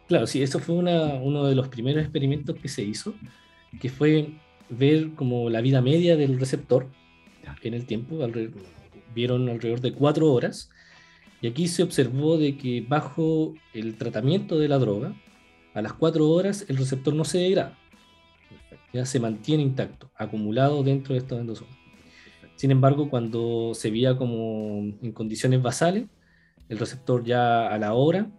[0.08, 3.14] Claro, sí, eso fue uno de los primeros experimentos que se hizo,
[3.82, 4.30] que fue
[4.70, 6.88] ver como la vida media del receptor
[7.62, 8.18] en el tiempo,
[9.14, 10.70] vieron alrededor de cuatro horas,
[11.42, 15.14] y aquí se observó de que bajo el tratamiento de la droga,
[15.74, 17.78] a las cuatro horas el receptor no se degrada,
[18.94, 21.76] ya se mantiene intacto, acumulado dentro de estos endosomas.
[22.56, 26.06] Sin embargo, cuando se veía como en condiciones basales,
[26.70, 28.32] el receptor ya a la hora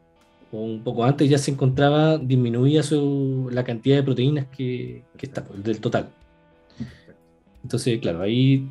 [0.53, 5.27] o un poco antes ya se encontraba, disminuía su, la cantidad de proteínas que, que
[5.27, 6.09] está, del total.
[7.63, 8.67] Entonces, claro, ahí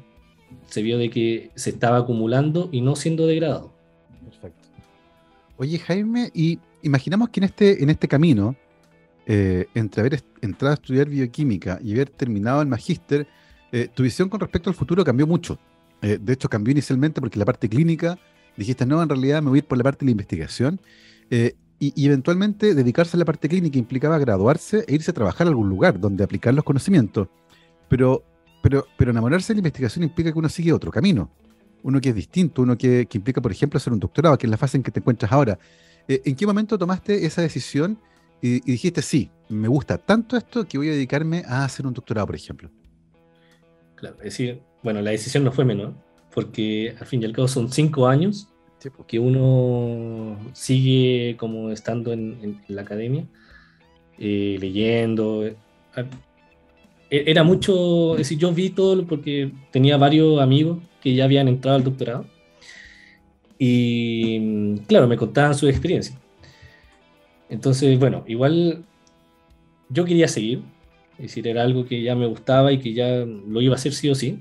[0.68, 3.74] se vio de que se estaba acumulando y no siendo degradado.
[4.24, 4.68] Perfecto.
[5.58, 8.56] Oye, Jaime, y imaginamos que en este, en este camino,
[9.26, 13.28] eh, entre haber entrado a estudiar bioquímica y haber terminado el magíster,
[13.72, 15.60] eh, tu visión con respecto al futuro cambió mucho.
[16.02, 18.18] Eh, de hecho, cambió inicialmente porque la parte clínica,
[18.56, 20.80] dijiste, no, en realidad me voy a ir por la parte de la investigación.
[21.80, 25.70] Y, eventualmente dedicarse a la parte clínica implicaba graduarse e irse a trabajar a algún
[25.70, 27.28] lugar donde aplicar los conocimientos.
[27.88, 28.24] Pero,
[28.64, 31.30] pero, pero enamorarse de la investigación implica que uno sigue otro camino,
[31.84, 34.58] uno que es distinto, uno que, implica, por ejemplo, hacer un doctorado, que es la
[34.58, 35.60] fase en que te encuentras ahora.
[36.08, 38.00] Eh, ¿En qué momento tomaste esa decisión
[38.42, 42.26] y, dijiste, sí, me gusta tanto esto que voy a dedicarme a hacer un doctorado,
[42.26, 42.72] por ejemplo?
[43.96, 45.94] Claro, es decir, bueno, la decisión no fue menor,
[46.34, 48.50] porque al fin y al cabo son cinco años
[49.08, 53.26] que uno sigue como estando en, la academia,
[54.18, 55.46] eh, leyendo.
[55.46, 55.56] Eh,
[57.10, 61.48] e, era mucho, es decir, yo vi todo porque tenía varios amigos que ya habían
[61.48, 62.26] entrado al doctorado
[63.60, 66.18] y claro, me contaban su experiencia.
[67.50, 68.84] Entonces, bueno, igual
[69.90, 70.62] yo quería seguir,
[71.18, 73.94] es decir, era algo que ya me gustaba y que ya lo iba a hacer
[73.94, 74.40] sí o sí,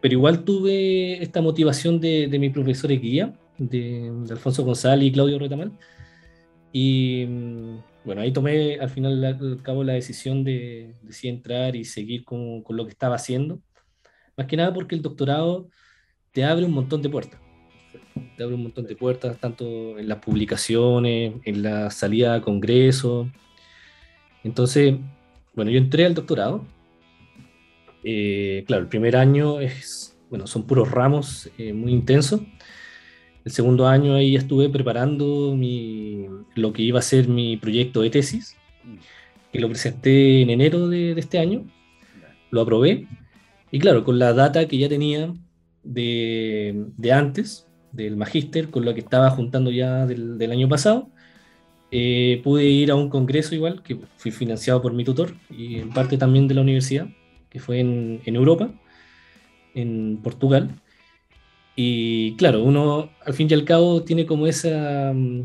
[0.00, 3.34] pero igual tuve esta motivación de, de mi profesor guía,
[3.68, 5.72] de, Alfonso González y Claudio Retamal,
[6.72, 7.26] y
[8.04, 12.24] bueno, ahí tomé al final al cabo la decisión de, de sí entrar y seguir
[12.24, 13.60] con, con lo que estaba haciendo,
[14.36, 15.68] más que nada porque el doctorado
[16.32, 17.42] te abre un montón de puertas
[18.36, 23.28] te abre un montón de puertas, tanto en las publicaciones, en la salida a congresos.
[24.44, 24.94] Entonces,
[25.54, 26.64] bueno, yo entré al doctorado.
[28.04, 32.40] Eh, claro, el primer año es, bueno, son puros ramos eh, muy intensos.
[33.44, 35.56] El segundo año ahí estuve preparando
[36.54, 38.56] lo que iba a ser mi proyecto de tesis,
[39.52, 41.64] que lo presenté en enero de, este año.
[42.50, 43.08] Lo aprobé.
[43.70, 45.34] Y claro, con la data que ya tenía
[45.82, 51.08] de, antes, del magíster con lo que estaba juntando ya del, año pasado.
[51.90, 55.90] Eh, pude ir a un congreso igual, que fui financiado por mi tutor y en
[55.90, 57.08] parte también de la universidad,
[57.50, 58.72] que fue en Europa,
[59.74, 60.81] en Portugal.
[61.74, 65.12] Y claro, uno al fin y al cabo tiene como esa...
[65.14, 65.44] Mm,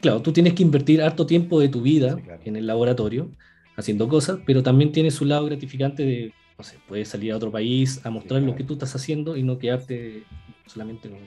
[0.00, 3.30] claro, tú tienes que invertir harto tiempo de tu vida en el laboratorio
[3.76, 7.50] haciendo cosas, pero también tiene su lado gratificante de, no sé, puedes salir a otro
[7.50, 10.24] país a mostrar lo que tú estás haciendo y no quedarte
[10.66, 11.18] solamente con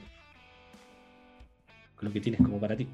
[2.02, 2.88] lo que tienes como para ti.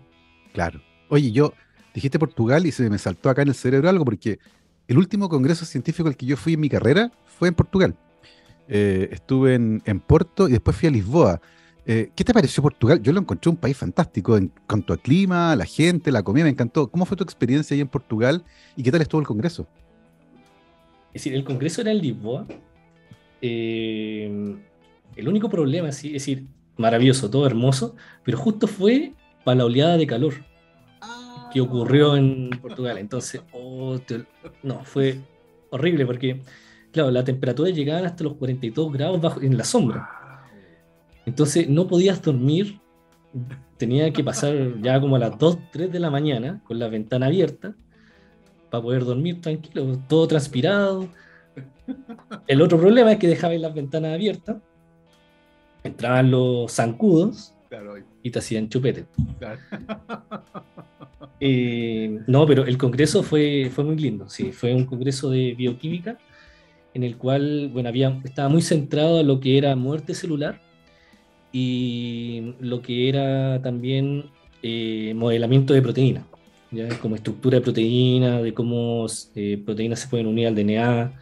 [0.53, 0.81] Claro.
[1.09, 1.53] Oye, yo
[1.93, 4.39] dijiste Portugal y se me saltó acá en el cerebro algo porque
[4.87, 7.95] el último congreso científico al que yo fui en mi carrera fue en Portugal.
[8.71, 11.41] Eh, estuve en, Porto y después fui a Lisboa.
[11.85, 13.01] Eh, ¿Qué te pareció Portugal?
[13.01, 16.51] Yo lo encontré un país fantástico en cuanto a clima, la gente, la comida, me
[16.51, 16.89] encantó.
[16.89, 18.43] ¿Cómo fue tu experiencia ahí en Portugal
[18.75, 19.67] y qué tal estuvo el congreso?
[21.07, 22.45] Es decir, el congreso era en Lisboa.
[23.41, 24.55] Eh,
[25.15, 26.45] el único problema, es decir,
[26.77, 30.33] maravilloso, todo hermoso, pero justo fue para la oleada de calor
[31.51, 32.97] que ocurrió en Portugal.
[32.97, 33.99] Entonces, oh,
[34.63, 35.19] no, fue
[35.71, 36.41] horrible porque,
[36.91, 40.09] claro, la temperatura llegaba hasta los 42 grados bajo, en la sombra.
[41.25, 42.79] Entonces, no podías dormir,
[43.77, 47.27] tenía que pasar ya como a las 2, 3 de la mañana con la ventana
[47.27, 47.75] abierta
[48.69, 51.07] para poder dormir tranquilo, todo transpirado.
[52.47, 54.57] El otro problema es que dejaba las ventanas abiertas
[55.83, 57.53] entraban los zancudos
[58.23, 59.05] y te hacían chupete.
[61.41, 66.17] Eh, no, pero el congreso fue, fue muy lindo, sí, fue un congreso de bioquímica
[66.93, 70.61] en el cual, bueno, había, estaba muy centrado a lo que era muerte celular
[71.51, 74.25] y lo que era también
[74.61, 76.25] eh, modelamiento de proteína,
[76.71, 76.87] ¿ya?
[76.99, 81.13] como estructura de proteína, de cómo eh, proteínas se pueden unir al DNA,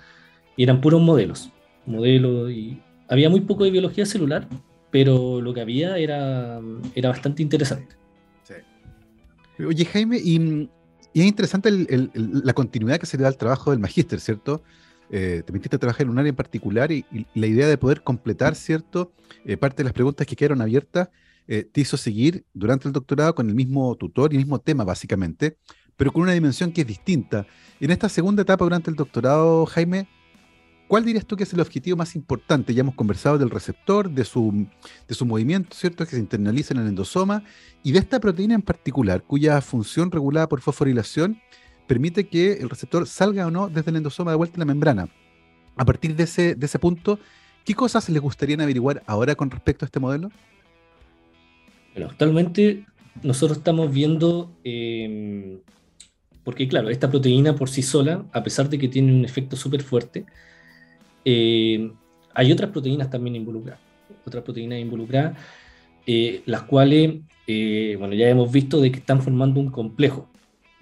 [0.56, 1.50] y eran puros modelos,
[1.86, 4.48] modelos y había muy poco de biología celular,
[4.92, 6.60] pero lo que había era,
[6.96, 7.96] era bastante interesante.
[9.66, 10.70] Oye, Jaime, y,
[11.14, 14.62] es interesante la continuidad que se le da al trabajo del magíster, ¿cierto?
[15.10, 18.02] Eh, te metiste a trabajar en un área en particular y, la idea de poder
[18.02, 19.13] completar, ¿cierto?
[19.46, 21.10] Eh, parte de las preguntas que quedaron abiertas
[21.48, 24.84] eh, te hizo seguir durante el doctorado con el mismo tutor y el mismo tema,
[24.84, 25.58] básicamente,
[25.96, 27.48] pero con una dimensión que es distinta.
[27.80, 30.08] En esta segunda etapa durante el doctorado, Jaime,
[30.88, 32.74] ¿Cuál dirías tú que es el objetivo más importante?
[32.74, 34.67] Ya hemos conversado del receptor, de su,
[35.06, 36.06] de su movimiento, ¿cierto?
[36.06, 37.43] Que se internaliza en el endosoma
[37.84, 41.41] y de esta proteína en particular, cuya función regulada por fosforilación
[41.88, 45.10] permite que el receptor salga o no desde el endosoma de vuelta a la membrana.
[45.76, 47.19] A partir de ese, de ese punto,
[47.65, 50.30] ¿qué cosas les gustaría averiguar ahora con respecto a este modelo?
[51.93, 52.86] Bueno, actualmente
[53.23, 55.60] nosotros estamos viendo, em,
[56.44, 59.81] porque claro, esta proteína por sí sola, a pesar de que tiene un efecto súper
[59.81, 60.25] fuerte,
[61.25, 61.92] eh,
[62.33, 63.81] hay otras proteínas también involucradas,
[64.25, 65.38] otras proteínas involucradas,
[66.06, 67.15] eh, las cuales,
[67.48, 70.29] eh, bueno, ya hemos visto de que están formando un complejo,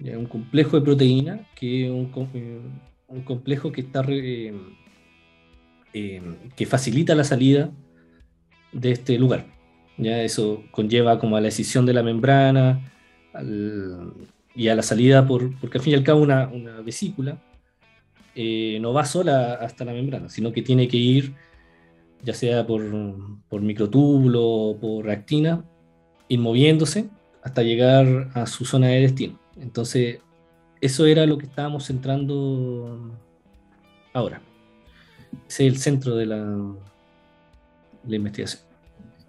[0.00, 2.10] un complejo de proteínas, que es un,
[3.24, 4.04] complejo que está
[6.56, 7.70] que facilita la salida
[8.72, 9.46] de este lugar.
[9.98, 12.92] Ya eso conlleva como a la escisión de la membrana
[14.54, 16.46] y a la salida por, porque al fin y al cabo una,
[16.84, 17.40] vesícula
[18.34, 21.34] eh, no va sola hasta la membrana, sino que tiene que ir
[22.22, 22.82] ya sea por,
[23.48, 25.64] por o por reactina,
[26.28, 27.08] ir moviéndose
[27.42, 29.38] hasta llegar a su zona de destino.
[29.60, 30.18] Entonces,
[30.80, 33.12] eso era lo que estábamos centrando
[34.12, 34.40] ahora.
[35.48, 36.74] Ese es el centro de la,
[38.08, 38.62] investigación.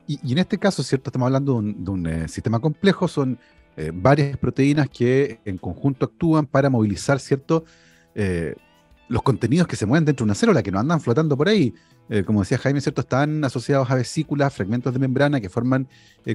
[0.07, 1.09] Y, en este caso, ¿cierto?
[1.09, 3.38] Estamos hablando de un, eh, sistema complejo, son
[3.75, 7.65] eh, varias proteínas que en conjunto actúan para movilizar, ¿cierto?
[8.15, 8.55] Eh,
[9.09, 11.73] los contenidos que se mueven dentro de una célula, que no andan flotando por ahí.
[12.25, 13.01] como decía Jaime, ¿cierto?
[13.01, 15.88] Están asociados a vesículas, fragmentos de membrana que forman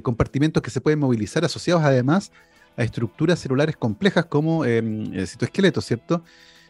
[0.03, 2.31] compartimentos que se pueden movilizar, asociados además
[2.77, 6.25] a estructuras celulares complejas como em, el citoesqueleto, ¿cierto?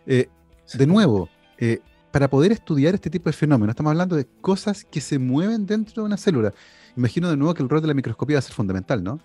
[0.05, 1.29] de nuevo,
[2.13, 6.03] para poder estudiar este tipo de fenómenos, estamos hablando de cosas que se mueven dentro
[6.03, 6.53] de una célula.
[6.97, 9.19] Imagino de nuevo que el rol de la microscopía va a ser fundamental, ¿no?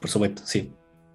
[0.00, 0.70] Por supuesto, sí.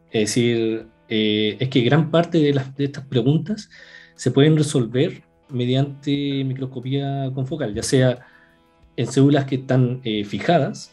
[0.09, 3.69] Es decir, eh, es que gran parte de, las, de estas preguntas
[4.15, 8.19] se pueden resolver mediante microscopía confocal, ya sea
[8.97, 10.91] en células que están eh, fijadas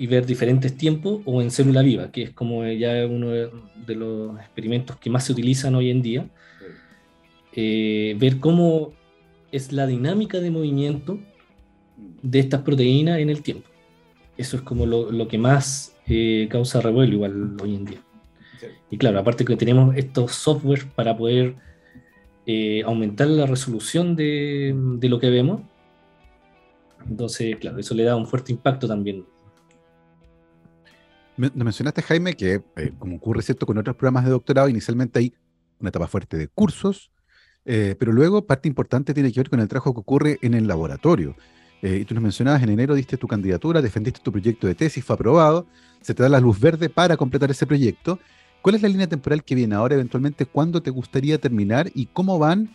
[0.00, 4.40] y ver diferentes tiempos o en célula viva, que es como ya uno de los
[4.40, 6.26] experimentos que más se utilizan hoy en día,
[7.52, 8.94] eh, ver cómo
[9.52, 11.18] es la dinámica de movimiento
[12.22, 13.68] de estas proteínas en el tiempo.
[14.38, 18.00] Eso es como lo, que más eh, causa revuelo igual hoy en día.
[18.90, 21.56] Y claro, aparte que tenemos estos softwares para poder
[22.46, 25.60] eh, aumentar la resolución de, de, lo que vemos,
[27.06, 29.26] entonces, claro, eso le da un fuerte impacto también.
[31.40, 32.62] Me, mencionaste, Jaime, que
[32.98, 35.32] como ocurre cierto con otros programas de doctorado, inicialmente hay
[35.78, 37.10] una etapa fuerte de cursos,
[37.64, 40.66] eh, pero luego parte importante tiene que ver con el trabajo que ocurre en el
[40.66, 41.34] laboratorio.
[41.80, 45.02] Eh, y tú nos mencionabas, en enero diste tu candidatura, defendiste tu proyecto de tesis,
[45.02, 45.66] fue aprobado,
[46.02, 48.18] se te da la luz verde para completar ese proyecto.
[48.60, 50.44] ¿Cuál es la línea temporal que viene ahora eventualmente?
[50.44, 52.68] ¿Cuándo te gustaría terminar y cómo van,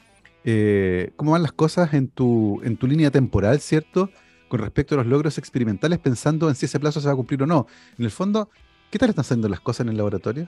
[0.44, 4.10] eh, cómo van las cosas en tu, en tu línea temporal, ¿cierto?
[4.48, 7.44] Con respecto a los logros experimentales, pensando en si ese plazo se va a cumplir
[7.44, 7.68] o no.
[7.98, 8.50] En el fondo,
[8.92, 10.48] ¿qué tal están haciendo las cosas en el laboratorio?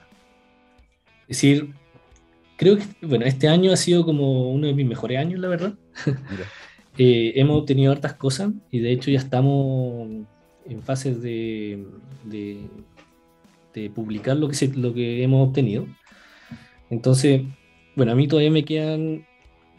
[1.27, 1.73] Es decir,
[2.57, 5.73] creo que, bueno, este año ha sido como uno de mis mejores años, la verdad.
[6.99, 10.09] Eh, hemos obtenido hartas cosas y de hecho ya estamos
[10.65, 11.85] en fases de,
[12.23, 15.85] de, publicar lo que, lo que hemos obtenido.
[16.89, 17.43] Entonces,
[17.95, 19.27] bueno, a mí todavía me quedan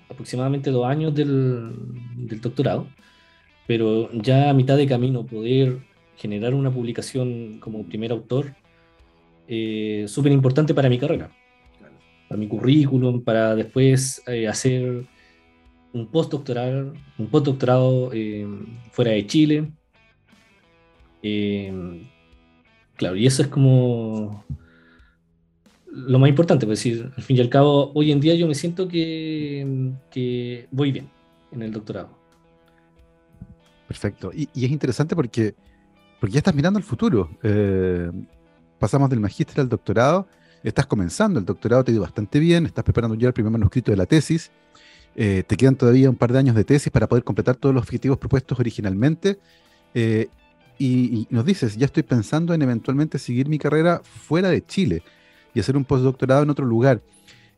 [0.08, 1.72] aproximadamente dos años del,
[2.14, 2.86] del doctorado,
[3.68, 5.78] pero ya a mitad de camino poder
[6.16, 8.56] generar una publicación como primer autor,
[9.46, 11.30] eh, súper importante para mi carrera
[12.28, 15.06] para mi currículum, para después eh, hacer
[15.92, 18.46] un postdoctoral, un postdoctorado eh,
[18.92, 19.72] fuera de Chile.
[21.22, 22.06] Eh,
[22.94, 24.44] claro, y eso es como
[25.86, 28.54] lo más importante, pues decir, al fin y al cabo, hoy en día yo me
[28.54, 29.66] siento que,
[30.10, 31.08] que voy bien
[31.50, 32.17] en el doctorado.
[33.88, 34.30] Perfecto.
[34.32, 35.56] Y, es interesante porque,
[36.20, 37.30] porque ya estás mirando el futuro.
[38.78, 40.28] pasamos del magíster al doctorado
[40.62, 43.90] estás comenzando, el doctorado te ha ido bastante bien, estás preparando ya el primer manuscrito
[43.90, 44.50] de la tesis,
[45.16, 47.82] eh, te quedan todavía un par de años de tesis para poder completar todos los
[47.82, 49.38] objetivos propuestos originalmente.
[49.94, 50.28] Eh,
[50.78, 55.02] y, nos dices, ya estoy pensando en eventualmente seguir mi carrera fuera de Chile
[55.52, 57.02] y hacer un postdoctorado en otro lugar.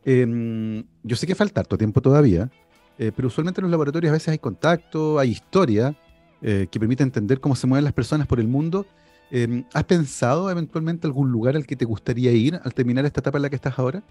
[0.03, 2.49] Em, yo sé que falta harto tiempo todavía,
[2.97, 5.95] eh, pero usualmente en los laboratorios a veces hay contacto, hay historia
[6.41, 8.85] que permite entender cómo se mueven las personas por el mundo
[9.31, 13.37] Em, ¿Has pensado eventualmente algún lugar al que te gustaría ir al terminar esta etapa
[13.37, 14.03] en la que estás ahora?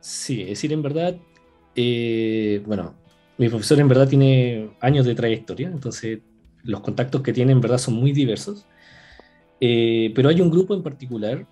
[0.00, 1.16] Sí, es decir, en verdad,
[1.74, 2.94] eh, bueno,
[3.38, 6.20] mi profesor en verdad tiene años de trayectoria, entonces
[6.62, 8.64] los contactos que tiene en verdad son muy diversos,
[9.60, 11.44] eh, pero hay un grupo en particular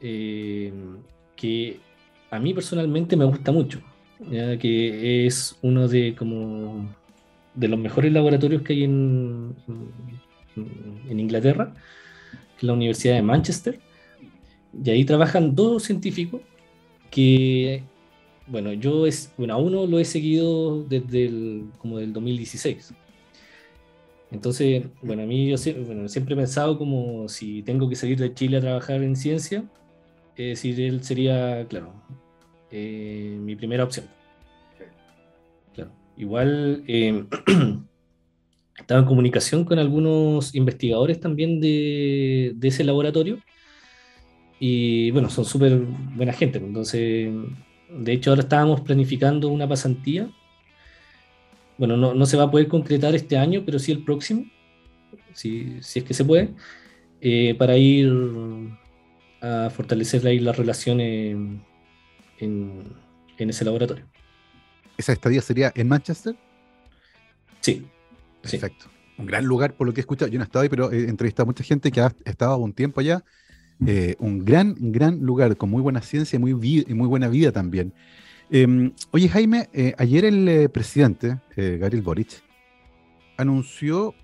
[0.00, 0.70] eh,
[1.34, 1.80] que
[2.30, 3.80] a mí personalmente me gusta mucho,
[4.28, 6.94] que es uno de como
[7.54, 9.54] de los mejores laboratorios que hay en,
[11.08, 11.74] en Inglaterra,
[12.32, 13.80] que es la Universidad de Manchester,
[14.82, 16.40] y ahí trabajan dos científicos
[17.10, 17.82] que,
[18.46, 22.92] bueno, yo es, bueno, a uno lo he seguido desde el, como del 2016.
[24.32, 28.56] Entonces, bueno, a mí yo siempre he pensado como si tengo que salir de Chile
[28.56, 29.64] a trabajar en ciencia,
[30.36, 31.92] es decir, él sería, claro,
[32.72, 34.06] eh, mi primera opción.
[36.16, 37.24] Igual, eh,
[38.78, 43.38] estaba en comunicación con algunos investigadores también de, ese laboratorio.
[44.60, 45.76] Y bueno, son súper
[46.14, 46.58] buena gente.
[46.58, 47.32] Entonces,
[47.90, 50.30] de hecho, ahora estábamos planificando una pasantía.
[51.76, 54.44] Bueno, no, se va a poder concretar este año, pero sí el próximo,
[55.32, 56.54] si, es que se puede,
[57.20, 58.12] eh, para ir
[59.40, 61.36] a fortalecer ahí las relaciones
[62.38, 62.84] en,
[63.38, 64.13] en ese laboratorio.
[64.96, 66.36] ¿Esa estadía sería en Manchester?
[67.60, 67.86] Sí.
[68.42, 68.86] Perfecto.
[69.16, 70.30] Un gran lugar, por lo que he escuchado.
[70.30, 72.72] Yo no he estado ahí, pero he entrevistado a mucha gente que ha estado un
[72.72, 73.24] tiempo allá.
[73.86, 76.50] Eh, un gran, gran lugar con muy buena ciencia y muy,
[76.86, 77.92] y muy buena vida también.
[78.50, 82.42] Em, oye, Jaime, eh, ayer el eh, presidente, Gabriel Boric,
[83.36, 84.14] anunció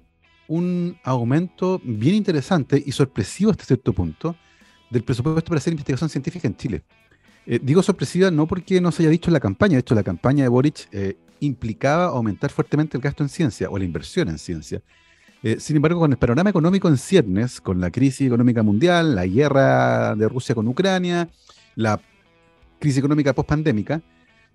[0.46, 4.36] un aumento bien interesante y sorpresivo hasta cierto punto
[4.90, 6.82] del presupuesto para hacer investigación científica en Chile.
[7.62, 10.44] Digo sorpresiva no porque no se haya dicho en la campaña, de hecho la campaña
[10.44, 10.88] de Boric
[11.40, 14.82] implicaba aumentar fuertemente el gasto en ciencia o la inversión en ciencia.
[15.42, 19.26] Eh, sin embargo, con el panorama económico en ciernes, con la crisis económica mundial, la
[19.26, 21.28] guerra de Rusia con Ucrania,
[21.76, 22.00] la
[22.78, 24.02] crisis económica post-pandémica,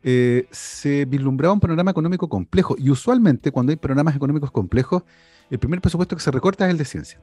[0.04, 2.76] eh, se vislumbraba un panorama económico complejo.
[2.78, 5.04] Y usualmente, cuando hay programas económicos complejos,
[5.50, 7.20] el primer presupuesto que se recorta es el de ciencia.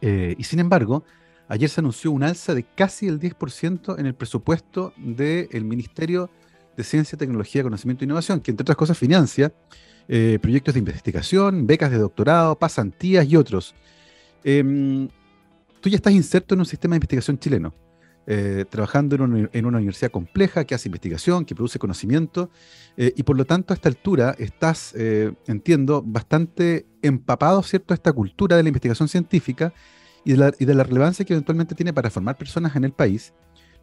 [0.00, 1.02] Eh, y sin embargo,
[1.48, 6.30] ayer se anunció un alza de casi el 10% en el presupuesto del Ministerio
[6.76, 9.52] de Ciencia, Tecnología, Conocimiento e Innovación, que entre otras cosas financia
[10.06, 13.74] eh, proyectos de investigación, becas de doctorado, pasantías y otros.
[14.42, 15.08] Em,
[15.80, 17.74] tú ya estás inserto en un sistema de investigación chileno,
[18.26, 22.50] eh, trabajando en una, universidad compleja que hace investigación, que produce conocimiento,
[22.98, 24.94] eh, y por lo tanto a esta altura estás,
[25.46, 29.72] entiendo, bastante empapado, ¿cierto?, a esta cultura de la investigación científica
[30.24, 32.92] y de, la, y de la relevancia que eventualmente tiene para formar personas en el
[32.92, 33.32] país,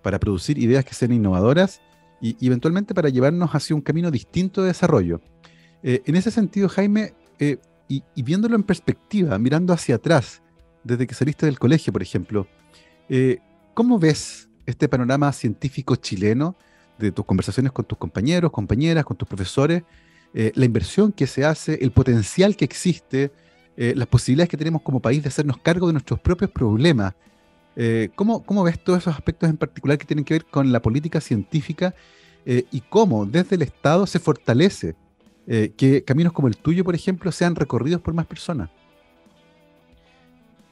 [0.02, 1.82] para producir ideas que sean innovadoras
[2.20, 5.22] y, y eventualmente para llevarnos hacia un camino distinto de desarrollo.
[5.84, 10.42] Eh, en ese sentido, Jaime, eh, y, viéndolo en perspectiva, mirando hacia atrás,
[10.84, 12.48] desde que saliste del colegio, por ejemplo,
[13.10, 13.40] eh,
[13.74, 16.56] ¿cómo ves este panorama científico chileno
[16.98, 19.84] de tus conversaciones con tus compañeros, compañeras, con tus profesores,
[20.34, 23.34] la inversión que se hace, el potencial que existe,
[23.78, 27.14] las posibilidades que tenemos como país de hacernos cargo de nuestros propios problemas?
[28.16, 31.20] ¿cómo, ¿Cómo ves todos esos aspectos en particular que tienen que ver con la política
[31.22, 31.96] científica
[32.46, 34.96] y cómo desde el Estado se fortalece
[35.48, 38.70] eh, que caminos como el tuyo, por ejemplo, sean recorridos por más personas.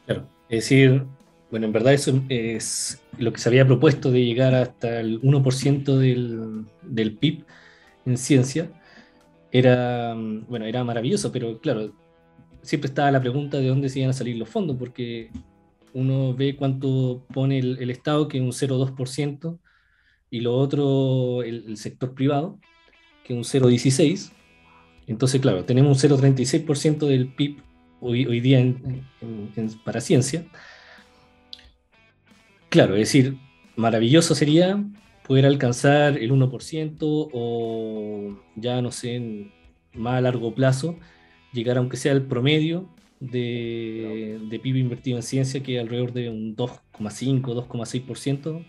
[0.05, 1.03] Claro, es decir,
[1.49, 5.97] bueno, en verdad eso es lo que se había propuesto de llegar hasta el 1%
[5.97, 7.43] del, del PIB
[8.05, 8.71] en ciencia.
[9.51, 10.15] Era,
[10.47, 11.91] bueno, era maravilloso, pero claro,
[12.61, 15.31] siempre estaba la pregunta de dónde se iban a salir los fondos, porque
[15.93, 19.59] uno ve cuánto pone el, Estado, que es un 0,2%,
[20.29, 22.59] y lo otro, el, sector privado,
[23.23, 24.31] que es un 0,16%,
[25.07, 27.63] entonces, claro, tenemos un 0,36% del PIB
[27.99, 28.63] hoy, día
[29.83, 30.45] para ciencia.
[32.69, 33.35] Claro, es decir,
[33.75, 34.83] maravilloso sería
[35.27, 39.51] poder alcanzar el 1% o ya no sé,
[39.93, 40.97] más a largo plazo,
[41.53, 42.89] llegar aunque sea al promedio
[43.19, 48.65] de, PIB invertido en ciencia, que es alrededor de un 2,5, 2,6%.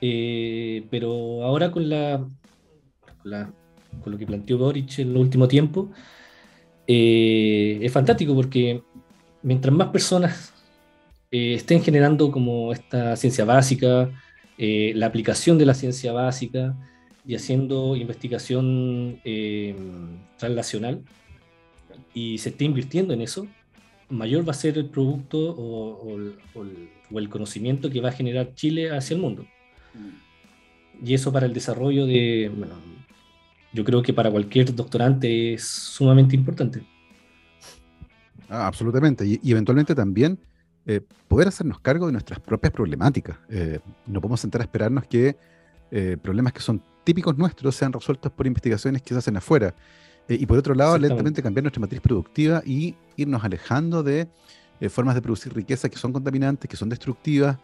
[0.00, 2.26] Eh, pero ahora con la,
[3.22, 3.52] la
[4.00, 5.90] con lo que planteó Boric en el último tiempo,
[6.86, 8.82] eh, es fantástico porque
[9.42, 10.52] mientras más personas
[11.30, 14.10] eh, estén generando como esta ciencia básica,
[14.58, 16.76] eh, la aplicación de la ciencia básica
[17.24, 19.20] y haciendo investigación
[20.38, 21.02] translacional
[22.14, 23.46] y se esté invirtiendo en eso,
[24.08, 29.14] mayor va a ser el producto o, el, conocimiento que va a generar Chile hacia
[29.14, 29.46] el mundo.
[29.94, 31.06] Mm.
[31.06, 32.50] Y eso para el desarrollo de,
[33.72, 36.82] yo creo que para cualquier doctorante es sumamente importante.
[38.48, 39.26] Ah, absolutamente.
[39.26, 40.38] Y, eventualmente también
[40.84, 43.38] eh, poder hacernos cargo de nuestras propias problemáticas.
[43.48, 45.36] Eh, no podemos sentar a esperarnos que
[45.90, 49.74] eh, problemas que son típicos nuestros sean resueltos por investigaciones que se hacen afuera.
[50.40, 54.28] Y por otro lado, lentamente cambiar nuestra matriz productiva y irnos alejando de
[54.88, 57.56] formas de producir riqueza que son contaminantes, que son destructivas,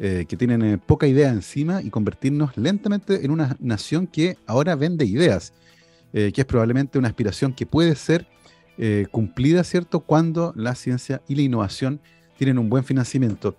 [0.00, 4.74] eh, que tienen eh, poca idea encima y convertirnos lentamente en una nación que ahora
[4.74, 5.52] vende ideas,
[6.12, 8.26] eh, que es probablemente una aspiración que puede ser
[9.12, 12.00] cumplida, ¿cierto?, cuando la ciencia y la innovación
[12.36, 13.56] tienen un buen financiamiento.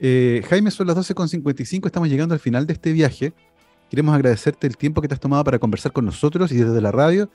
[0.00, 3.32] Jaime, son las 12.55, estamos llegando al final de este viaje.
[3.88, 6.90] Queremos agradecerte el tiempo que te has tomado para conversar con nosotros y desde la
[6.90, 7.30] radio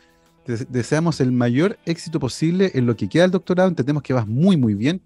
[0.45, 3.69] deseamos el mayor éxito posible en lo que queda del doctorado.
[3.69, 5.01] Entendemos que vas muy, muy bien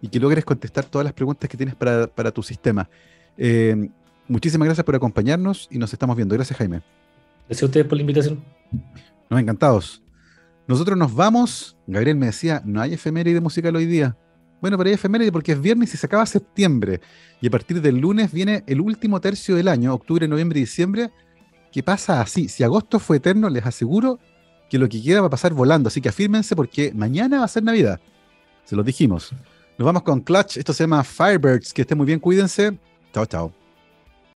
[0.00, 2.88] y que logres contestar todas las preguntas que tienes para, tu sistema.
[3.36, 3.90] Eh,
[4.28, 6.34] muchísimas gracias por acompañarnos y nos estamos viendo.
[6.34, 6.82] Gracias, Jaime.
[7.46, 8.42] Gracias a ustedes por la invitación.
[9.28, 10.02] Nos encantados.
[10.66, 11.76] Nosotros nos vamos.
[11.86, 14.16] Gabriel me decía, no hay efeméride de musical hoy día.
[14.60, 17.00] Bueno, pero hay efeméride porque es viernes y se acaba septiembre.
[17.40, 21.10] Y a partir del lunes viene el último tercio del año, octubre, noviembre y diciembre,
[21.72, 22.48] que pasa así.
[22.48, 24.18] Si agosto fue eterno, les aseguro
[24.68, 25.88] que lo que queda va a pasar volando.
[25.88, 28.00] Así que afírmense porque mañana va a ser Navidad.
[28.64, 29.32] Se los dijimos.
[29.78, 30.56] Nos vamos con Clutch.
[30.56, 31.72] Esto se llama Firebirds.
[31.72, 32.78] Que esté muy bien, cuídense.
[33.12, 33.57] Chao, chao.